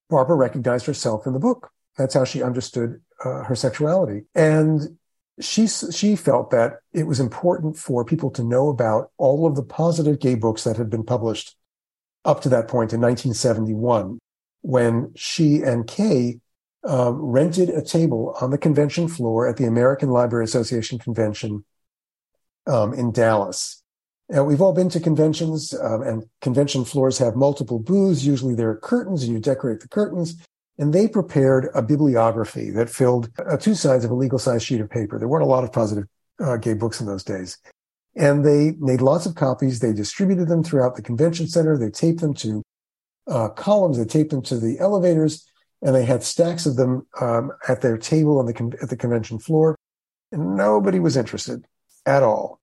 [0.09, 1.71] Barbara recognized herself in the book.
[1.99, 4.23] That's how she understood uh, her sexuality.
[4.35, 4.99] And
[5.41, 9.63] she, she felt that it was important for people to know about all of the
[9.63, 11.57] positive gay books that had been published
[12.25, 14.19] up to that point in 1971,
[14.63, 16.41] when she and Kay
[16.89, 21.65] uh, rented a table on the convention floor at the American Library Association convention
[22.67, 23.83] um, in Dallas.
[24.31, 28.25] Now, we've all been to conventions, um, and convention floors have multiple booths.
[28.25, 30.37] Usually there are curtains, and you decorate the curtains.
[30.79, 34.81] And they prepared a bibliography that filled uh, two sides of a legal sized sheet
[34.81, 35.19] of paper.
[35.19, 36.07] There weren't a lot of positive
[36.41, 37.59] uh, gay books in those days.
[38.17, 39.81] And they made lots of copies.
[39.81, 41.77] They distributed them throughout the convention center.
[41.77, 42.63] They taped them to
[43.29, 43.99] uh, columns.
[43.99, 45.49] They taped them to the elevators.
[45.83, 48.97] And they had stacks of them um, at their table on the con- at the
[48.97, 49.77] convention floor.
[50.33, 51.65] And nobody was interested
[52.07, 52.61] at all.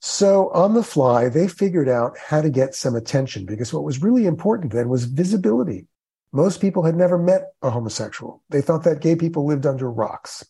[0.00, 4.02] So on the fly, they figured out how to get some attention because what was
[4.02, 5.86] really important then was visibility.
[6.32, 8.42] Most people had never met a homosexual.
[8.50, 10.44] They thought that gay people lived under rocks.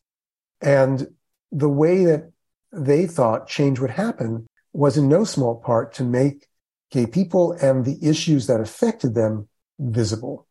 [0.60, 1.06] And
[1.52, 2.30] the way that
[2.72, 6.46] they thought change would happen was in no small part to make
[6.90, 10.46] gay people and the issues that affected them visible.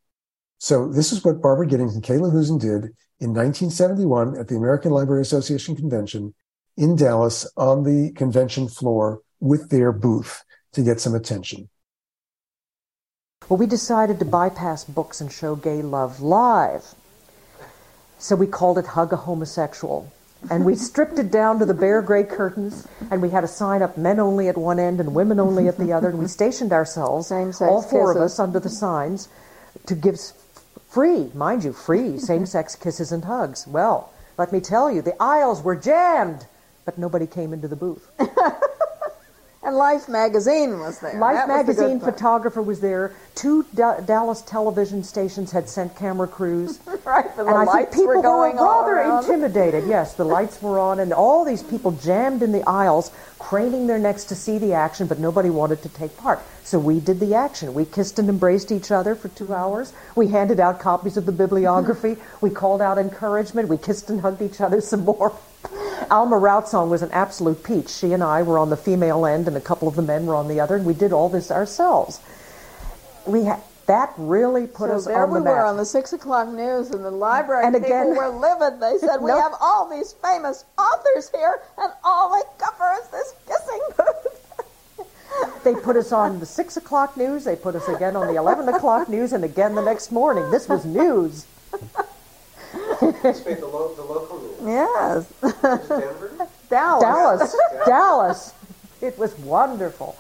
[0.58, 4.92] So this is what Barbara Gittings and Kay Lahusen did in 1971 at the American
[4.92, 6.34] Library Association convention
[6.78, 11.70] in Dallas on the convention floor with their booth to get some attention.
[13.48, 16.96] Well, we decided to bypass books and show gay love live.
[18.18, 20.12] So we called it Hug a Homosexual.
[20.50, 23.82] And we stripped it down to the bare gray curtains, and we had a sign
[23.82, 26.10] up men only at one end and women only at the other.
[26.10, 29.28] And we stationed ourselves, all four of us, under the signs
[29.86, 30.20] to give
[30.90, 33.68] free, mind you, free same sex kisses and hugs.
[33.68, 36.46] Well, let me tell you, the aisles were jammed,
[36.84, 38.10] but nobody came into the booth.
[39.66, 41.18] And Life magazine was there.
[41.18, 43.16] Life That was the magazine photographer was there.
[43.34, 46.80] Two Da- Dallas television stations had sent camera crews.
[47.04, 49.88] right, the and I think lights people were going all rather intimidated.
[49.88, 53.98] Yes, the lights were on, and all these people jammed in the aisles, craning their
[53.98, 56.42] necks to see the action, but nobody wanted to take part.
[56.64, 57.74] So we did the action.
[57.74, 59.94] We kissed and embraced each other for two hours.
[60.16, 62.18] We handed out copies of the bibliography.
[62.42, 63.68] we called out encouragement.
[63.68, 65.36] We kissed and hugged each other some more.
[66.12, 67.90] Alma Routsong was an absolute peach.
[67.90, 70.36] She and I were on the female end, and a couple of the men were
[70.36, 72.20] on the other, and we did all this ourselves.
[73.26, 76.12] we had that really put so us there on we the were on the six
[76.14, 78.80] o'clock news, and the library And people again- were livid.
[78.80, 79.40] They said, "We No.
[79.42, 84.42] have all these famous authors here, and all they cover is this kissing booth."
[85.64, 87.44] They put us on the six o'clock news.
[87.44, 90.50] They put us again on the eleven o'clock news, and again the next morning.
[90.52, 91.46] This was news.
[93.00, 95.28] the, lo- the local news.
[95.42, 96.48] yes, Denver?
[96.70, 97.02] Dallas.
[97.02, 98.54] Dallas, Dallas.
[99.02, 100.18] It was wonderful,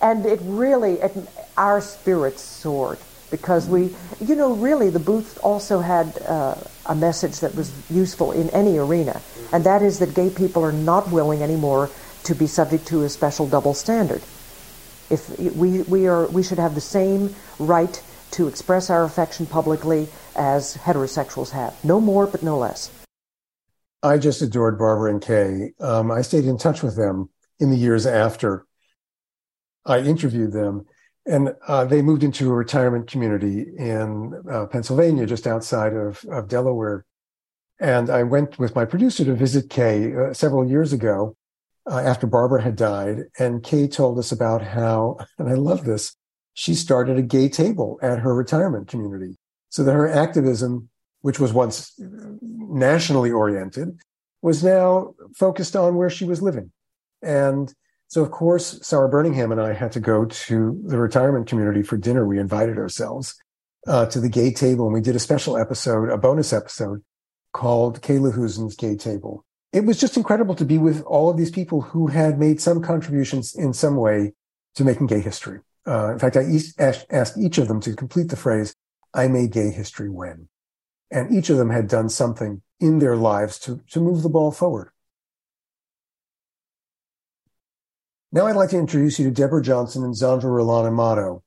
[0.00, 1.12] and it really, it,
[1.56, 2.98] our spirits soared
[3.30, 6.54] because we, you know, really the booth also had uh,
[6.86, 9.20] a message that was useful in any arena,
[9.52, 11.90] and that is that gay people are not willing anymore
[12.22, 14.22] to be subject to a special double standard.
[15.10, 18.00] If we we are, we should have the same right
[18.34, 21.72] to express our affection publicly as heterosexuals have.
[21.84, 22.90] No more, but no less.
[24.02, 25.72] I just adored Barbara and Kay.
[25.80, 28.66] Um, I stayed in touch with them in the years after
[29.86, 30.84] I interviewed them,
[31.26, 36.48] and uh, they moved into a retirement community in uh, Pennsylvania, just outside of, of
[36.48, 37.06] Delaware.
[37.80, 41.36] And I went with my producer to visit Kay uh, several years ago
[41.90, 43.24] uh, after Barbara had died.
[43.38, 46.14] And Kay told us about how, and I love this,
[46.54, 49.36] she started a gay table at her retirement community
[49.68, 50.88] so that her activism,
[51.20, 51.92] which was once
[52.40, 53.98] nationally oriented,
[54.40, 56.70] was now focused on where she was living.
[57.22, 57.72] And
[58.08, 61.96] so, of course, Sarah Birmingham and I had to go to the retirement community for
[61.96, 62.26] dinner.
[62.26, 63.34] We invited ourselves
[63.86, 67.02] uh, to the gay table, and we did a special episode, a bonus episode
[67.52, 69.44] called Kay Lahusen's Gay Table.
[69.72, 72.80] It was just incredible to be with all of these people who had made some
[72.80, 74.34] contributions in some way
[74.76, 75.60] to making gay history.
[75.86, 78.74] Uh, in fact, I each, asked, each of them to complete the phrase,
[79.12, 80.48] I made gay history when.
[81.10, 84.50] And each of them had done something in their lives to, to move the ball
[84.50, 84.90] forward.
[88.32, 91.44] Now I'd like to introduce you to Deborah Johnson and Zandra Rolón Amato,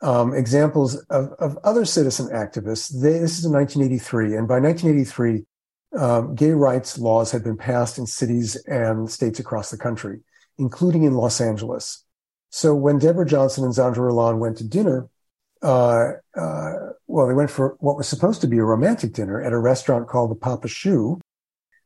[0.00, 2.98] um, examples of, of other citizen activists.
[2.98, 5.44] They, this is in 1983, and by 1983,
[5.98, 10.20] um, gay rights laws had been passed in cities and states across the country,
[10.56, 12.04] including in Los Angeles.
[12.50, 15.08] So when Deborah Johnson and Zandra Rolón went to dinner,
[15.62, 16.72] uh, uh,
[17.06, 20.08] well, they went for what was supposed to be a romantic dinner at a restaurant
[20.08, 21.20] called the Papa Choux,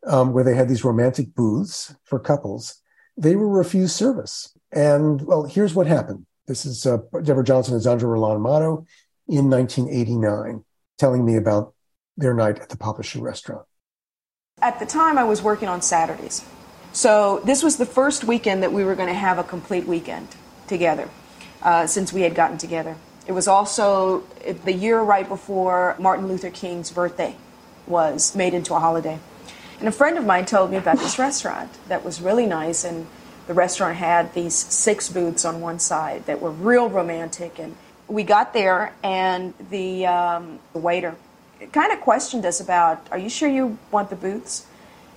[0.07, 2.81] um, where they had these romantic booths for couples.
[3.17, 4.57] They were refused service.
[4.73, 6.27] And well, here's what happened.
[6.47, 8.87] This is uh, Deborah Johnson and Zandra Rolón Amato
[9.29, 10.65] in 1989,
[10.99, 11.75] telling me about
[12.17, 13.67] their night at the Papa Choux restaurant.
[14.63, 16.45] At the time, I was working on Saturdays.
[16.93, 20.29] So this was the first weekend that we were going to have a complete weekend
[20.67, 21.09] together
[21.63, 22.97] uh, since we had gotten together.
[23.27, 24.21] It was also
[24.65, 27.37] the year right before Martin Luther King's birthday
[27.87, 29.19] was made into a holiday.
[29.79, 33.07] And a friend of mine told me about this restaurant that was really nice, and
[33.47, 37.59] the restaurant had these six booths on one side that were real romantic.
[37.59, 37.75] And
[38.09, 41.17] we got there, and the, um, the waiter
[41.73, 44.67] kind of questioned us about, Are you sure you want the booths?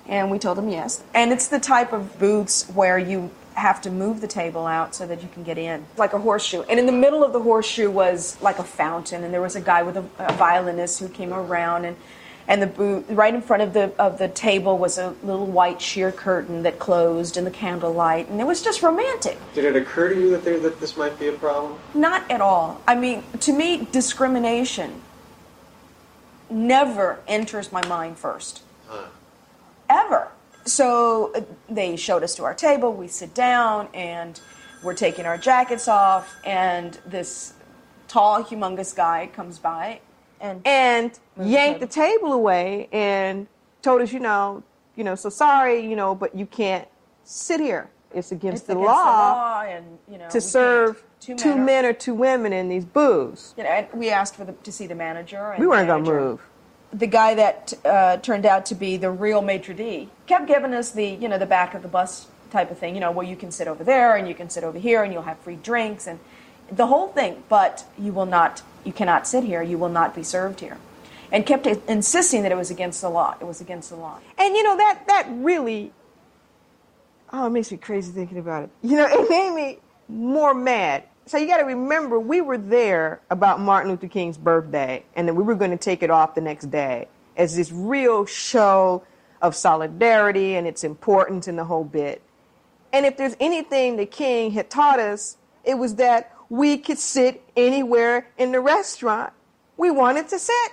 [0.07, 1.03] And we told him yes.
[1.13, 5.07] And it's the type of booths where you have to move the table out so
[5.07, 6.61] that you can get in, like a horseshoe.
[6.69, 9.61] And in the middle of the horseshoe was like a fountain, and there was a
[9.61, 11.97] guy with a, a violinist who came around, and
[12.47, 15.81] and the booth right in front of the of the table was a little white
[15.81, 19.37] sheer curtain that closed in the candlelight, and it was just romantic.
[19.55, 21.79] Did it occur to you that, there, that this might be a problem?
[21.95, 22.79] Not at all.
[22.87, 25.01] I mean, to me, discrimination
[26.49, 28.61] never enters my mind first.
[29.89, 30.29] Ever.
[30.67, 34.39] So uh, they showed us to our table, we sit down, and
[34.83, 37.53] we're taking our jackets off, and this
[38.07, 40.01] tall, humongous guy comes by
[40.39, 43.47] and and yanked the table away and
[43.81, 44.63] told us, you know,
[44.95, 46.87] you know, so sorry, you know, but you can't
[47.23, 47.89] sit here.
[48.13, 51.55] It's against, It's the, against law the law, and you know to serve two two
[51.55, 53.53] men men, or two women in these booths.
[53.57, 55.51] You know, and we asked for the, to see the manager.
[55.51, 56.41] And We weren't gonna move.
[56.93, 60.91] The guy that uh, turned out to be the real maitre d kept giving us
[60.91, 62.95] the you know the back of the bus type of thing.
[62.95, 65.11] You know, well you can sit over there and you can sit over here and
[65.11, 66.19] you'll have free drinks and
[66.71, 67.43] the whole thing.
[67.49, 69.61] But you will not, you cannot sit here.
[69.61, 70.77] You will not be served here.
[71.31, 73.35] And kept insisting that it was against the law.
[73.39, 74.19] It was against the law.
[74.37, 75.91] And you know that that really
[77.33, 78.69] oh it makes me crazy thinking about it.
[78.81, 81.03] You know, it made me more mad.
[81.27, 85.35] So you got to remember we were there about Martin Luther King's birthday and then
[85.35, 89.03] we were going to take it off the next day as this real show
[89.41, 92.21] of solidarity and its importance and the whole bit.
[92.93, 97.43] And if there's anything the king had taught us, it was that we could sit
[97.57, 99.33] anywhere in the restaurant
[99.75, 100.71] we wanted to sit.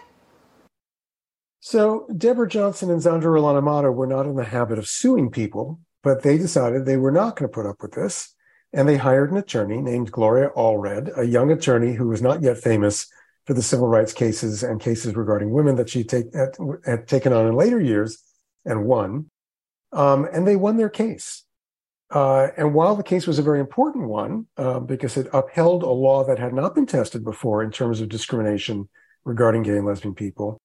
[1.59, 5.81] So Deborah Johnson and Zandra Rolón Amato were not in the habit of suing people,
[6.05, 8.34] but they decided they were not going to put up with this.
[8.75, 12.59] And they hired an attorney named Gloria Allred, a young attorney who was not yet
[12.59, 13.07] famous
[13.47, 17.33] for the civil rights cases and cases regarding women that she take, had, had taken
[17.33, 18.23] on in later years
[18.65, 19.31] and won.
[19.93, 21.45] Um, and they won their case.
[22.11, 25.89] Uh, and while the case was a very important one, uh, because it upheld a
[25.89, 28.89] law that had not been tested before in terms of discrimination
[29.25, 30.61] regarding gay and lesbian people,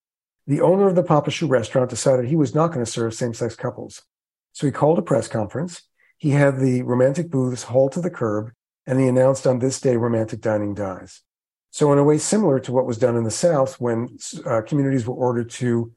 [0.48, 3.36] the owner of the Papa Choux restaurant decided he was not going to serve same
[3.36, 4.02] sex couples.
[4.54, 5.84] So he called a press conference.
[6.20, 8.52] He had the romantic booths hauled to the curb,
[8.86, 11.22] and he announced on this day, romantic dining dies.
[11.72, 15.08] So, in a way similar to what was done in the South when uh, communities
[15.08, 15.94] were ordered to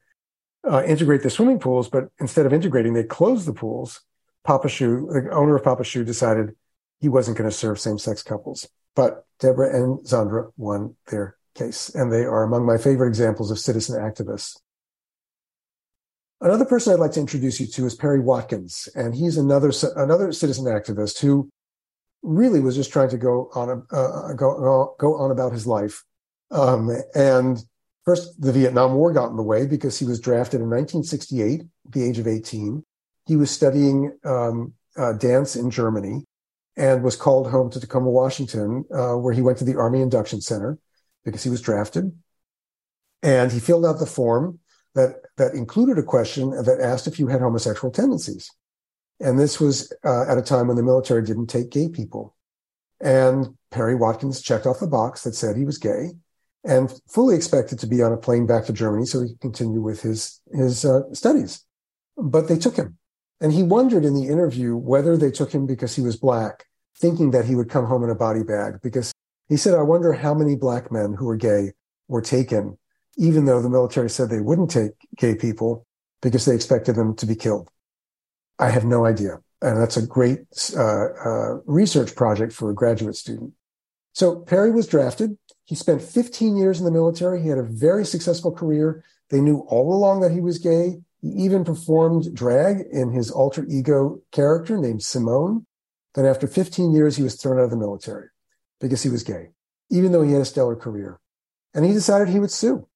[0.69, 4.01] uh, integrate the swimming pools, but instead of integrating, they closed the pools.
[4.45, 6.55] Papa Choux, the owner of Papa Choux, decided
[6.99, 8.67] he wasn't going to serve same sex couples.
[8.95, 13.59] But Deborah and Zandra won their case, and they are among my favorite examples of
[13.59, 14.57] citizen activists.
[16.43, 20.33] Another person I'd like to introduce you to is Perry Watkins, and he's another another
[20.33, 21.49] citizen activist who
[22.21, 26.03] really was just trying to go on a, uh, go go on about his life.
[26.51, 27.63] Um, and
[28.03, 31.91] first, the Vietnam War got in the way because he was drafted in 1968, at
[31.93, 32.83] the age of 18.
[33.25, 36.25] He was studying um, uh, dance in Germany
[36.75, 40.41] and was called home to Tacoma, Washington, uh, where he went to the Army Induction
[40.41, 40.77] Center
[41.23, 42.11] because he was drafted.
[43.21, 44.59] And he filled out the form
[44.95, 48.51] that that included a question that asked if you had homosexual tendencies.
[49.19, 52.35] And this was uh, at a time when the military didn't take gay people.
[53.01, 56.11] And Perry Watkins checked off the box that said he was gay
[56.63, 59.81] and fully expected to be on a plane back to Germany so he could continue
[59.81, 61.65] with his, his uh, studies.
[62.17, 62.97] But they took him.
[63.41, 66.65] And he wondered in the interview whether they took him because he was black,
[66.97, 68.79] thinking that he would come home in a body bag.
[68.81, 69.11] Because
[69.49, 71.73] he said, I wonder how many black men who were gay
[72.07, 72.77] were taken
[73.17, 75.85] even though the military said they wouldn't take gay people
[76.21, 77.69] because they expected them to be killed.
[78.59, 79.39] I have no idea.
[79.61, 80.39] And that's a great
[80.75, 83.53] uh, uh, research project for a graduate student.
[84.13, 85.37] So Perry was drafted.
[85.65, 87.41] He spent 15 years in the military.
[87.41, 89.03] He had a very successful career.
[89.29, 91.01] They knew all along that he was gay.
[91.21, 95.65] He even performed drag in his alter ego character named Simone.
[96.15, 98.27] Then after 15 years, he was thrown out of the military
[98.79, 99.49] because he was gay,
[99.89, 101.19] even though he had a stellar career.
[101.73, 102.87] And he decided he would sue.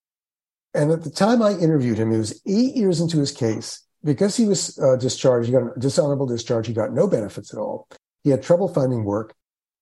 [0.78, 3.84] And at the time I interviewed him, he was eight years into his case.
[4.03, 6.67] Because he was uh, discharged, he got a dishonorable discharge.
[6.67, 7.88] He got no benefits at all.
[8.23, 9.34] He had trouble finding work.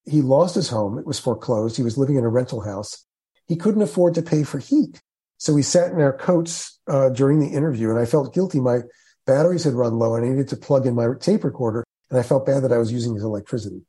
[0.05, 0.97] He lost his home.
[0.97, 1.75] It was foreclosed.
[1.75, 3.05] He was living in a rental house.
[3.45, 5.01] He couldn't afford to pay for heat.
[5.37, 8.61] So we sat in our coats uh, during the interview, and I felt guilty.
[8.61, 8.79] My
[9.27, 12.23] batteries had run low, and I needed to plug in my tape recorder, and I
[12.23, 13.81] felt bad that I was using his electricity.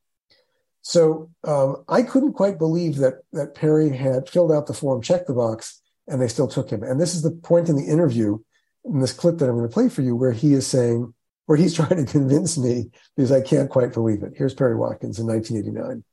[0.83, 5.29] So um, I couldn't quite believe that that Perry had filled out the form, checked
[5.29, 6.83] the box, and they still took him.
[6.83, 8.39] And this is the point in the interview,
[8.85, 11.13] in this clip that I'm going to play for you, where he is saying,
[11.47, 14.35] where he's trying to convince me because I can't quite believe it.
[14.37, 16.05] Here's Perry Watkins in 1989.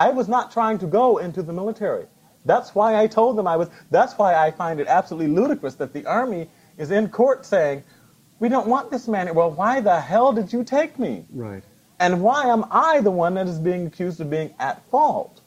[0.00, 2.06] I was not trying to go into the military.
[2.44, 3.68] That's why I told them I was.
[3.90, 7.84] That's why I find it absolutely ludicrous that the Army is in court saying,
[8.40, 9.32] we don't want this man.
[9.32, 11.24] Well, why the hell did you take me?
[11.30, 11.62] Right.
[12.00, 15.40] And why am I the one that is being accused of being at fault?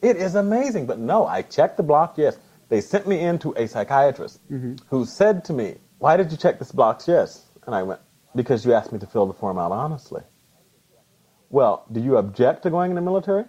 [0.00, 0.86] It is amazing.
[0.86, 2.38] But no, I checked the block, yes.
[2.68, 4.76] They sent me into a psychiatrist Mm-hmm.
[4.90, 7.08] who said to me, Why did you check this box?
[7.08, 7.44] Yes.
[7.66, 8.00] And I went,
[8.34, 10.22] Because you asked me to fill the form out honestly.
[11.50, 13.44] Well, do you object to going in the military?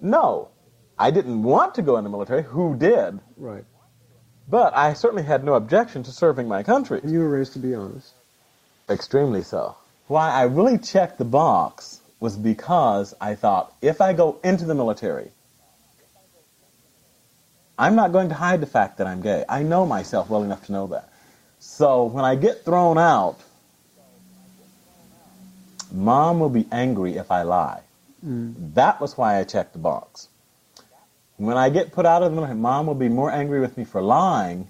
[0.00, 0.48] No.
[0.98, 2.42] I didn't want to go in the military.
[2.42, 3.18] Who did?
[3.36, 3.64] Right.
[4.48, 7.00] But I certainly had no objection to serving my country.
[7.02, 8.12] And you were raised to be honest.
[8.90, 9.76] Extremely so.
[10.06, 14.74] Why I really checked the box was because I thought if I go into the
[14.74, 15.30] military,
[17.78, 19.44] I'm not going to hide the fact that I'm gay.
[19.48, 21.10] I know myself well enough to know that.
[21.60, 23.38] So when I get thrown out,
[25.92, 27.82] mom will be angry if I lie.
[28.24, 28.74] Mm.
[28.74, 30.28] That was why I checked the box.
[31.36, 33.84] When I get put out of the military, mom will be more angry with me
[33.84, 34.68] for lying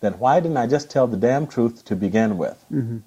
[0.00, 2.64] than why didn't I just tell the damn truth to begin with?
[2.72, 2.98] Mm-hmm.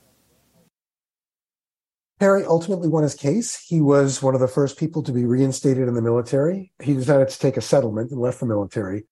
[2.19, 3.61] Perry ultimately won his case.
[3.67, 6.71] He was one of the first people to be reinstated in the military.
[6.81, 9.03] He decided to take a settlement and left the military.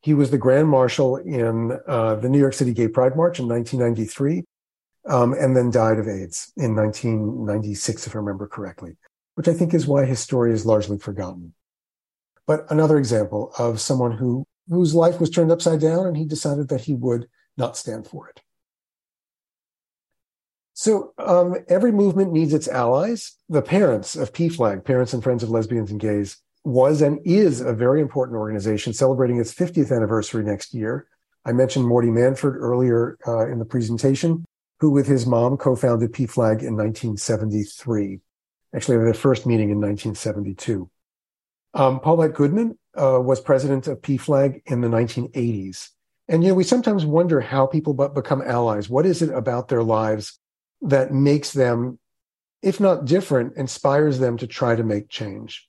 [0.00, 3.48] He was the grand marshal in uh, the New York City Gay Pride March in
[3.48, 4.44] 1993,
[5.08, 8.96] um, and then died of AIDS in 1996, if I remember correctly,
[9.34, 11.54] which I think is why his story is largely forgotten.
[12.46, 16.68] But another example of someone who whose life was turned upside down, and he decided
[16.68, 18.42] that he would not stand for it.
[20.74, 23.34] So um, every movement needs its allies.
[23.48, 26.36] The parents of PFLAG, Parents and Friends of Lesbians and Gays,
[26.68, 31.08] was and is a very important organization celebrating its 50th anniversary next year.
[31.44, 34.44] I mentioned Morty Manford earlier uh, in the presentation,
[34.80, 38.20] who with his mom co-founded PFLAG in 1973.
[38.74, 40.90] Actually, their first meeting in 1972.
[41.74, 45.88] Um, Paulette Goodman uh, was president of PFLAG in the 1980s.
[46.28, 48.90] And, you know, we sometimes wonder how people but become allies.
[48.90, 50.38] What is it about their lives
[50.82, 51.98] that makes them,
[52.62, 55.67] if not different, inspires them to try to make change?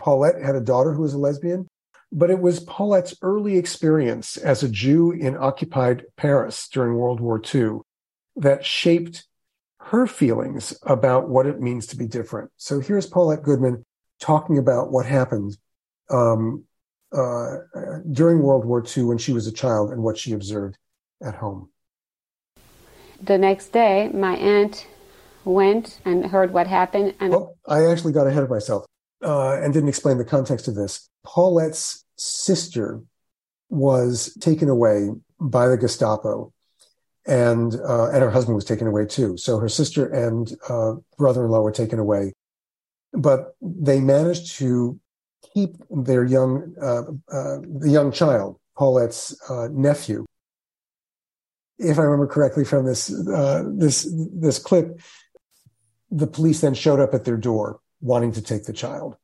[0.00, 1.68] Paulette had a daughter who was a lesbian,
[2.10, 7.40] but it was Paulette's early experience as a Jew in occupied Paris during World War
[7.54, 7.80] II
[8.36, 9.26] that shaped
[9.78, 12.50] her feelings about what it means to be different.
[12.56, 13.84] So here's Paulette Goodman
[14.18, 15.56] talking about what happened
[16.10, 16.64] um,
[17.12, 17.56] uh,
[18.10, 20.78] during World War II when she was a child and what she observed
[21.22, 21.70] at home.
[23.20, 24.86] The next day, my aunt
[25.44, 28.86] went and heard what happened, and Well, I actually got ahead of myself
[29.22, 31.08] uh, and didn't explain the context of this.
[31.24, 33.00] Paulette's sister
[33.68, 35.10] was taken away
[35.40, 36.52] by the Gestapo,
[37.26, 39.36] and uh, and her husband was taken away too.
[39.36, 42.32] So her sister and uh, brother-in-law were taken away,
[43.12, 44.98] but they managed to
[45.54, 47.02] keep their young uh,
[47.32, 50.26] uh, the young child, Paulette's uh, nephew.
[51.78, 55.00] If I remember correctly from this uh, this this clip,
[56.10, 59.16] the police then showed up at their door wanting to take the child.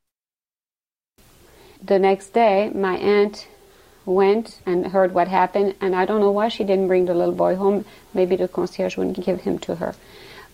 [1.83, 3.47] the next day, my aunt
[4.05, 7.35] went and heard what happened, and I don't know why she didn't bring the little
[7.35, 7.85] boy home.
[8.15, 9.95] Maybe the concierge wouldn't give him to her.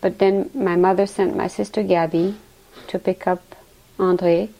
[0.00, 2.36] But then my mother sent my sister Gabby
[2.88, 3.56] to pick up
[3.98, 4.50] Andre,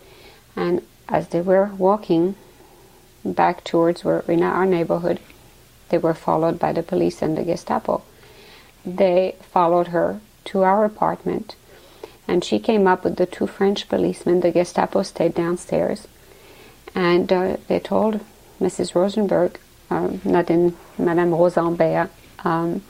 [0.55, 2.37] and as they were walking
[3.25, 5.21] back towards where in our neighborhood,
[5.89, 8.03] they were followed by the police and the Gestapo.
[8.85, 11.57] They followed her to our apartment,
[12.33, 14.41] and she came up with the two French policemen.
[14.41, 16.09] The Gestapo stayed downstairs,
[16.95, 18.21] and uh, they told
[18.59, 18.95] Mrs.
[18.95, 19.61] Rosenberg,
[19.91, 22.09] uh, not in Madame Rosenberg,
[22.43, 22.83] um,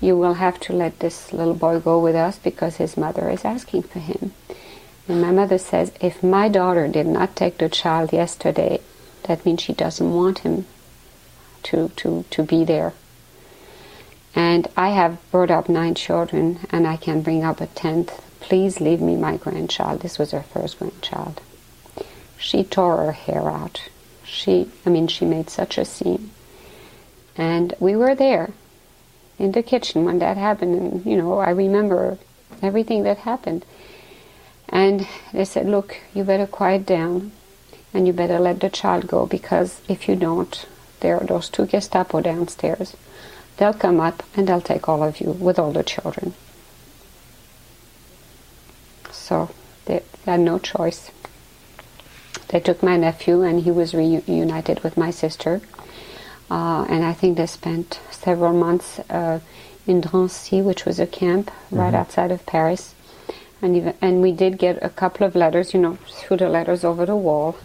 [0.00, 3.44] you will have to let this little boy go with us because his mother is
[3.44, 4.32] asking for him.
[5.08, 8.80] And my mother says, if my daughter did not take the child yesterday,
[9.24, 10.64] that means she doesn't want him
[11.64, 12.92] to, to, to be there.
[14.32, 18.22] And I have brought up nine children and I can bring up a tenth.
[18.46, 20.02] Please leave me my grandchild.
[20.02, 21.40] This was her first grandchild.
[22.38, 23.88] She tore her hair out.
[24.22, 26.30] She, I mean, she made such a scene.
[27.36, 28.50] And we were there
[29.36, 30.80] in the kitchen when that happened.
[30.80, 32.18] And, you know, I remember
[32.62, 33.64] everything that happened.
[34.68, 37.32] And they said, look, you better quiet down
[37.92, 40.66] and you better let the child go because if you don't,
[41.00, 42.94] there are those two Gestapo downstairs.
[43.56, 46.34] They'll come up and they'll take all of you with all the children.
[49.26, 49.50] So
[49.86, 51.10] they had no choice.
[52.48, 55.60] They took my nephew and he was reunited with my sister.
[56.48, 59.40] Uh, and I think they spent several months uh,
[59.84, 62.00] in Drancy, which was a camp right Mhm.
[62.00, 62.94] outside of Paris.
[63.60, 66.84] And, even, and we did get a couple of letters, you know, through the letters
[66.84, 67.56] over the wall.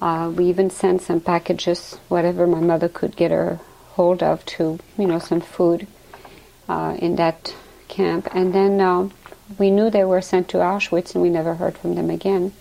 [0.00, 3.58] Uh, we even sent some packages, whatever my mother could get her
[3.96, 5.88] hold of, to, you know, some food
[6.68, 7.52] uh, in that
[7.88, 8.28] camp.
[8.32, 9.08] And then uh,
[9.56, 12.52] we knew they were sent to Auschwitz and we never heard from them again.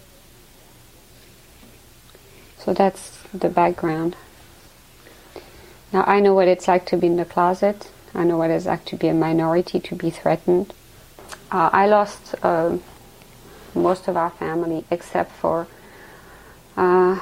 [2.58, 4.16] So that's the background.
[5.92, 7.90] Now I know what it's like to be in the closet.
[8.14, 10.74] I know what it's like to be a minority, to be threatened.
[11.52, 12.78] Uh, I lost uh,
[13.76, 15.68] most of our family except for
[16.76, 17.20] uh,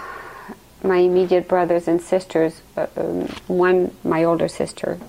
[0.83, 2.61] my immediate brothers and sisters.
[2.77, 4.99] Uh, um, one, my older sister,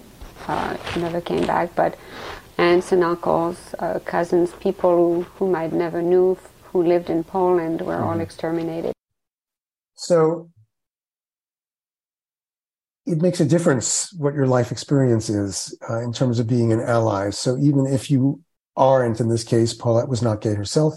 [0.48, 1.96] uh, never came back, but
[2.58, 6.38] aunts and uncles, uh, cousins, people who, whom I'd never knew,
[6.72, 8.22] who lived in Poland, were all Mhm.
[8.22, 8.92] exterminated.
[9.94, 10.50] So
[13.06, 16.80] it makes a difference what your life experience is uh, in terms of being an
[16.80, 17.30] ally.
[17.30, 18.40] So even if you
[18.76, 20.94] aren't, in this case, Paulette was not gay herself,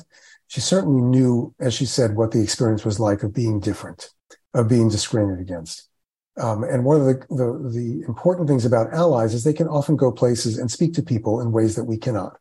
[0.48, 4.10] she certainly knew, as she said, what the experience was like of being different,
[4.54, 5.88] of being discriminated against.
[6.40, 9.98] Um, and one of the, the, the important things about allies is they can often
[9.98, 12.38] go places and speak to people in ways that we cannot.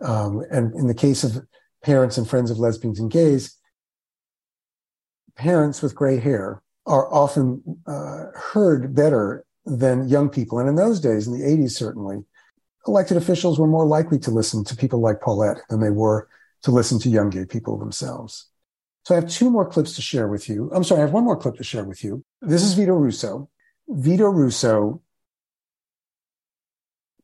[0.00, 1.46] Um, and in the case of
[1.82, 3.56] parents and friends of lesbians and gays,
[5.36, 10.58] parents with gray hair are often uh, heard better than young people.
[10.58, 12.24] And in those days, in the 80s, certainly,
[12.86, 16.28] elected officials were more likely to listen to people like Paulette than they were
[16.62, 18.48] to listen to young gay people themselves.
[19.04, 20.70] So I have two more clips to share with you.
[20.74, 22.24] I'm sorry, I have one more clip to share with you.
[22.40, 23.50] This is Vito Russo.
[23.88, 25.02] Vito Russo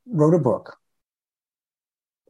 [0.07, 0.76] wrote a book.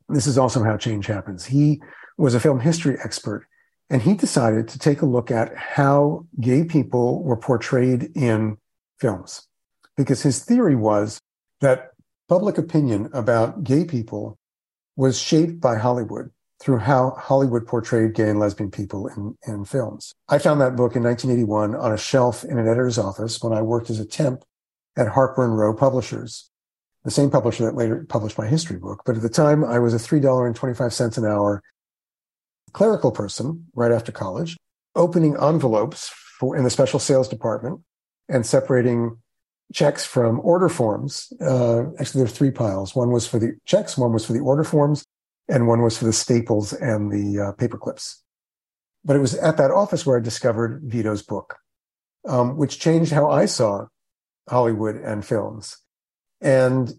[0.08, 1.46] This is also how change happens.
[1.46, 1.82] He
[2.16, 3.46] was a film history expert
[3.88, 8.56] and he decided to take a look at how gay people were portrayed in
[9.00, 9.48] films
[9.96, 11.20] because his theory was
[11.60, 11.90] that
[12.28, 14.38] public opinion about gay people
[14.96, 16.30] was shaped by Hollywood
[16.60, 20.14] through how Hollywood portrayed gay and lesbian people in, in films.
[20.28, 23.62] I found that book in 1981 on a shelf in an editor's office when I
[23.62, 24.44] worked as a temp
[24.96, 26.50] at Harper and Row Publishers,
[27.04, 29.02] the same publisher that later published my history book.
[29.06, 31.62] But at the time, I was a $3.25 an hour
[32.72, 34.56] clerical person right after college,
[34.94, 37.80] opening envelopes for, in the special sales department
[38.28, 39.16] and separating
[39.72, 41.32] checks from order forms.
[41.40, 42.94] Uh, actually, there are three piles.
[42.94, 45.04] One was for the checks, one was for the order forms,
[45.50, 48.22] and one was for the staples and the uh, paper clips.
[49.04, 51.56] But it was at that office where I discovered Vito's book,
[52.28, 53.86] um, which changed how I saw
[54.48, 55.76] Hollywood and films.
[56.40, 56.92] And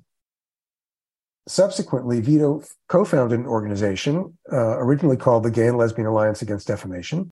[1.48, 7.32] subsequently, Vito co-founded an organization uh, originally called the Gay and Lesbian Alliance Against Defamation,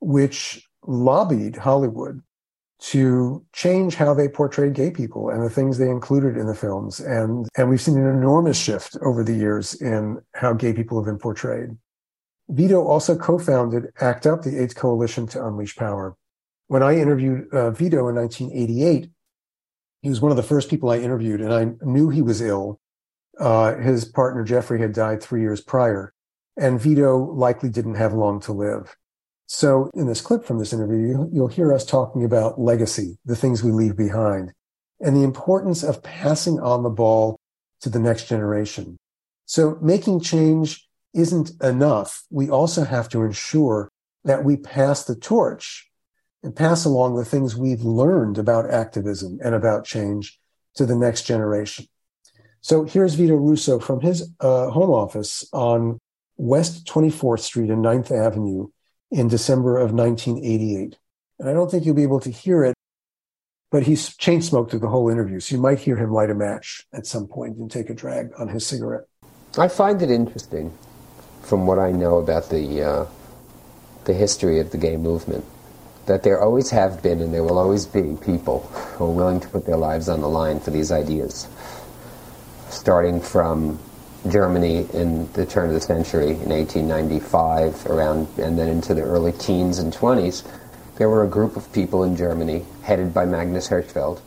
[0.00, 2.22] which lobbied Hollywood
[2.80, 7.00] to change how they portrayed gay people and the things they included in the films.
[7.00, 11.06] And, and we've seen an enormous shift over the years in how gay people have
[11.06, 11.76] been portrayed.
[12.50, 16.16] Vito also co-founded ACT UP, the AIDS Coalition to Unleash Power.
[16.68, 19.10] When I interviewed uh, Vito in 1988,
[20.02, 22.80] he was one of the first people I interviewed, and I knew he was ill.
[23.38, 26.14] Uh, his partner Jeffrey had died three years prior,
[26.56, 28.96] and Vito likely didn't have long to live.
[29.48, 33.64] So in this clip from this interview, you'll hear us talking about legacy, the things
[33.64, 34.52] we leave behind,
[35.00, 37.40] and the importance of passing on the ball
[37.80, 38.98] to the next generation.
[39.46, 42.24] So making change isn't enough.
[42.30, 43.88] We also have to ensure
[44.24, 45.90] that we pass the torch
[46.42, 50.38] and pass along the things we've learned about activism and about change
[50.74, 51.86] to the next generation.
[52.60, 55.98] So here's Vito Russo from his uh, home office on
[56.36, 58.68] West 24th Street and 9th Avenue
[59.10, 60.98] in December of 1988.
[61.38, 62.74] And I don't think you'll be able to hear it,
[63.70, 65.40] but he's chain smoked through the whole interview.
[65.40, 68.30] So you might hear him light a match at some point and take a drag
[68.38, 69.04] on his cigarette.
[69.56, 70.76] I find it interesting
[71.42, 73.06] from what I know about the, uh,
[74.04, 75.44] the history of the gay movement
[76.08, 78.60] that there always have been and there will always be people
[78.96, 81.46] who are willing to put their lives on the line for these ideas.
[82.70, 83.78] Starting from
[84.28, 89.32] Germany in the turn of the century in 1895 around and then into the early
[89.32, 90.44] teens and 20s
[90.96, 94.20] there were a group of people in Germany headed by Magnus Hirschfeld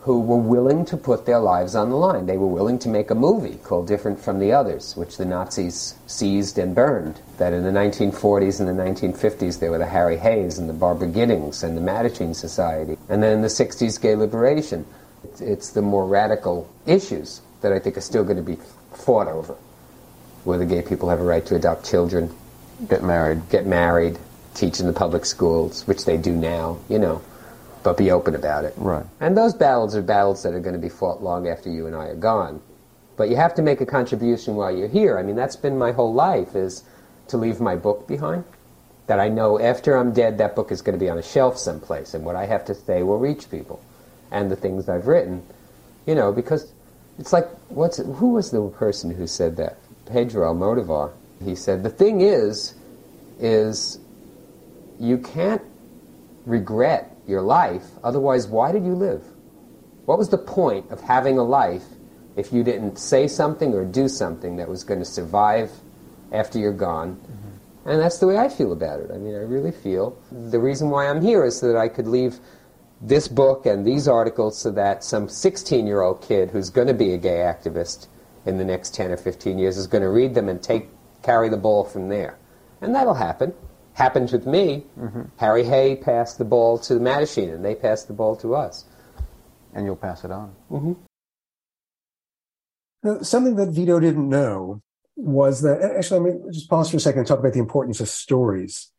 [0.00, 2.24] who were willing to put their lives on the line.
[2.24, 5.94] They were willing to make a movie called Different from the Others which the Nazis
[6.06, 7.20] seized and burned.
[7.36, 11.08] That in the 1940s and the 1950s there were the Harry Hays and the Barbara
[11.08, 12.96] Gittings and the Mattachine Society.
[13.10, 14.86] And then in the 60s gay liberation.
[15.24, 18.56] It's, it's the more radical issues that I think are still going to be
[19.00, 19.56] fought over.
[20.44, 22.34] Whether gay people have a right to adopt children,
[22.88, 24.18] get married, get married,
[24.54, 27.22] teach in the public schools, which they do now, you know,
[27.82, 28.74] but be open about it.
[28.76, 29.04] Right.
[29.20, 31.94] And those battles are battles that are going to be fought long after you and
[31.94, 32.62] I are gone.
[33.16, 35.18] But you have to make a contribution while you're here.
[35.18, 36.84] I mean, that's been my whole life is
[37.28, 38.44] to leave my book behind.
[39.06, 41.58] That I know after I'm dead, that book is going to be on a shelf
[41.58, 43.82] someplace, and what I have to say will reach people.
[44.30, 45.42] And the things I've written,
[46.06, 46.72] you know, because
[47.20, 49.76] it's like, what's it, who was the person who said that?
[50.06, 51.12] Pedro Almodovar.
[51.44, 52.74] He said, the thing is,
[53.38, 53.98] is
[54.98, 55.62] you can't
[56.46, 59.22] regret your life, otherwise why did you live?
[60.06, 61.84] What was the point of having a life
[62.36, 65.70] if you didn't say something or do something that was going to survive
[66.32, 67.16] after you're gone?
[67.16, 67.90] Mm-hmm.
[67.90, 69.10] And that's the way I feel about it.
[69.12, 72.06] I mean, I really feel the reason why I'm here is so that I could
[72.06, 72.38] leave
[73.00, 76.94] this book and these articles so that some 16 year old kid who's going to
[76.94, 78.08] be a gay activist
[78.46, 80.88] in the next 10 or 15 years is going to read them and take
[81.22, 82.38] carry the ball from there.
[82.80, 83.54] And that'll happen.
[83.94, 84.84] Happens with me.
[84.98, 85.22] Mm-hmm.
[85.36, 88.84] Harry Hay passed the ball to the Mattachine, and they passed the ball to us.
[89.74, 90.54] And you'll pass it on.
[90.70, 90.92] Mm-hmm.
[93.02, 94.82] Now, something that Vito didn't know
[95.16, 98.00] was that, actually, let me just pause for a second and talk about the importance
[98.00, 98.90] of stories.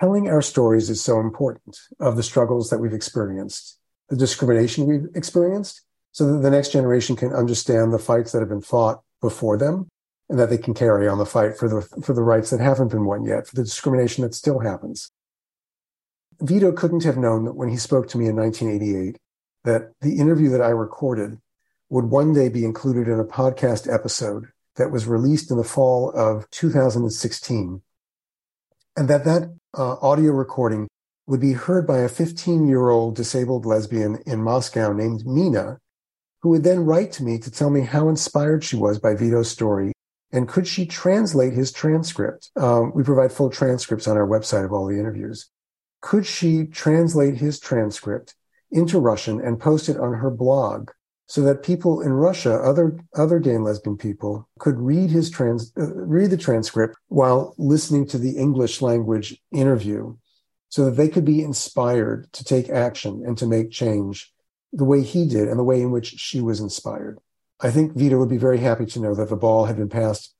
[0.00, 3.78] Telling our stories is so important of the struggles that we've experienced,
[4.08, 5.82] the discrimination we've experienced,
[6.12, 9.88] so that the next generation can understand the fights that have been fought before them
[10.28, 12.88] and that they can carry on the fight for the, for the rights that haven't
[12.88, 15.10] been won yet, for the discrimination that still happens.
[16.40, 19.18] Vito couldn't have known that when he spoke to me in 1988
[19.64, 21.38] that the interview that I recorded
[21.88, 26.10] would one day be included in a podcast episode that was released in the fall
[26.10, 27.80] of 2016
[28.96, 30.88] and that that uh, audio recording
[31.26, 35.78] would be heard by a 15 year old disabled lesbian in Moscow named Mina,
[36.42, 39.50] who would then write to me to tell me how inspired she was by Vito's
[39.50, 39.92] story
[40.32, 42.50] and could she translate his transcript?
[42.56, 45.48] Um, we provide full transcripts on our website of all the interviews.
[46.00, 48.34] Could she translate his transcript
[48.70, 50.90] into Russian and post it on her blog
[51.26, 55.72] so that people in Russia, other other gay and lesbian people, could read his trans
[55.76, 60.16] uh, read the transcript while listening to the English language interview,
[60.68, 64.32] so that they could be inspired to take action and to make change
[64.72, 67.18] the way he did and the way in which she was inspired.
[67.60, 70.34] I think Vito would be very happy to know that the ball had been passed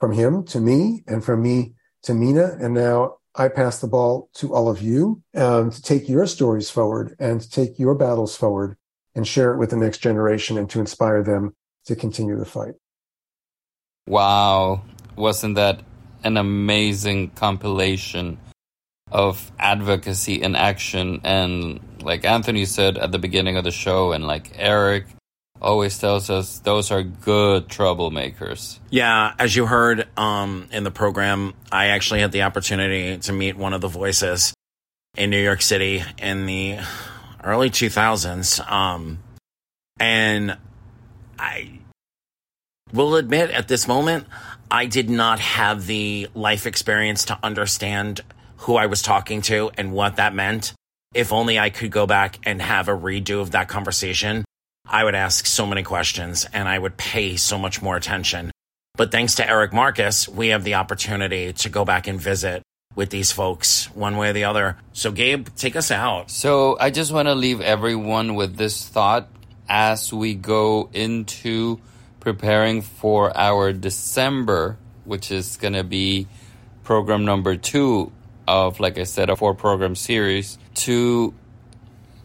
[0.00, 4.30] from him to me and from me to Mina, and now I pass the ball
[4.34, 8.36] to all of you um, to take your stories forward and to take your battles
[8.36, 8.76] forward
[9.14, 11.54] and share it with the next generation and to inspire them
[11.86, 12.74] to continue the fight.
[14.06, 14.82] Wow.
[15.16, 15.82] Wasn't that
[16.22, 18.38] an amazing compilation
[19.10, 21.20] of advocacy and action?
[21.24, 25.06] And like Anthony said at the beginning of the show, and like Eric
[25.62, 28.78] always tells us, those are good troublemakers.
[28.90, 33.56] Yeah, as you heard um, in the program, I actually had the opportunity to meet
[33.56, 34.52] one of the voices
[35.16, 36.78] in New York City in the
[37.44, 38.70] early 2000s.
[38.70, 39.18] Um,
[40.00, 40.56] and
[41.38, 41.78] I
[42.92, 44.26] will admit at this moment,
[44.70, 48.22] I did not have the life experience to understand
[48.58, 50.72] who I was talking to and what that meant.
[51.14, 54.44] If only I could go back and have a redo of that conversation,
[54.86, 58.50] I would ask so many questions and I would pay so much more attention.
[58.96, 62.62] But thanks to Eric Marcus, we have the opportunity to go back and visit
[62.94, 64.76] with these folks one way or the other.
[64.92, 66.30] So, Gabe, take us out.
[66.30, 69.28] So, I just want to leave everyone with this thought
[69.68, 71.80] as we go into
[72.20, 76.26] preparing for our December, which is going to be
[76.82, 78.12] program number two
[78.46, 81.34] of, like I said, a four program series, to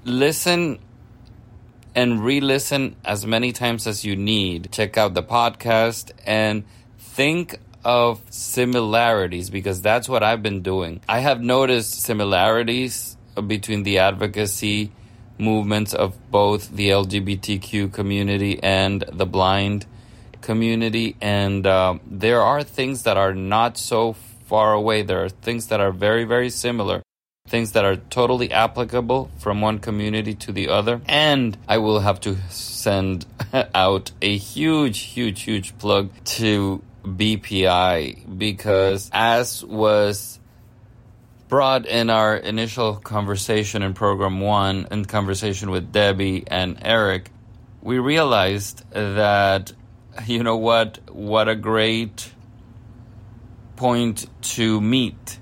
[0.04, 0.80] listen
[1.96, 4.72] and re listen as many times as you need.
[4.72, 6.64] Check out the podcast and
[6.98, 11.02] think of similarities because that's what I've been doing.
[11.08, 13.18] I have noticed similarities
[13.48, 14.92] between the advocacy
[15.38, 19.86] movements of both the LGBTQ community and the blind
[20.42, 24.14] community, and uh, there are things that are not so
[24.46, 25.02] far away.
[25.02, 27.02] There are things that are very, very similar.
[27.48, 31.02] Things that are totally applicable from one community to the other.
[31.08, 33.26] And I will have to send
[33.74, 40.40] out a huge, huge, huge plug to BPI because, as was
[41.48, 47.32] brought in our initial conversation in program one, in conversation with Debbie and Eric,
[47.82, 49.72] we realized that,
[50.28, 52.32] you know what, what a great
[53.76, 55.40] point to meet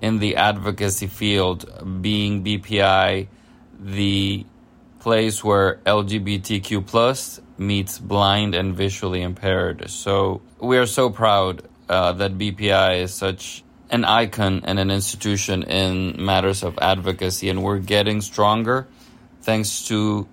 [0.00, 3.28] in the advocacy field, being BPI
[3.78, 4.46] the
[5.00, 9.90] place where LGBTQ plus meets blind and visually impaired.
[9.90, 15.62] So we are so proud uh, that BPI is such an icon and an institution
[15.62, 18.88] in matters of advocacy, and we're getting stronger
[19.42, 20.28] thanks to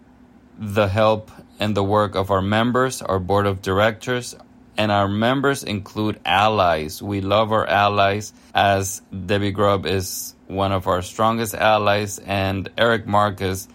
[0.58, 4.36] the help and the work of our members, our board of directors,
[4.76, 7.02] and our members include allies.
[7.02, 13.06] We love our allies, as Debbie Grubb is one of our strongest allies, and Eric
[13.06, 13.68] Marcus,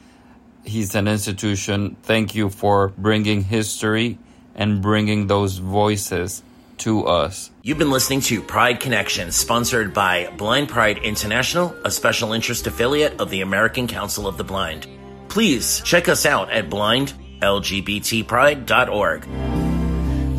[0.69, 1.97] he's an institution.
[2.03, 4.19] Thank you for bringing history
[4.55, 6.43] and bringing those voices
[6.79, 7.51] to us.
[7.63, 13.21] You've been listening to Pride Connection, sponsored by Blind Pride International, a special interest affiliate
[13.21, 14.87] of the American Council of the Blind.
[15.29, 19.25] Please check us out at blindlgbtpride.org.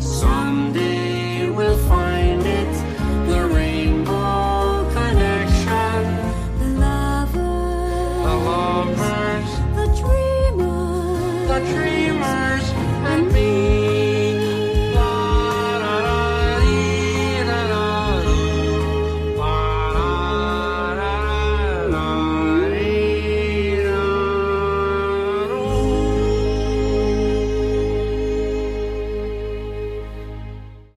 [0.00, 0.49] we'll find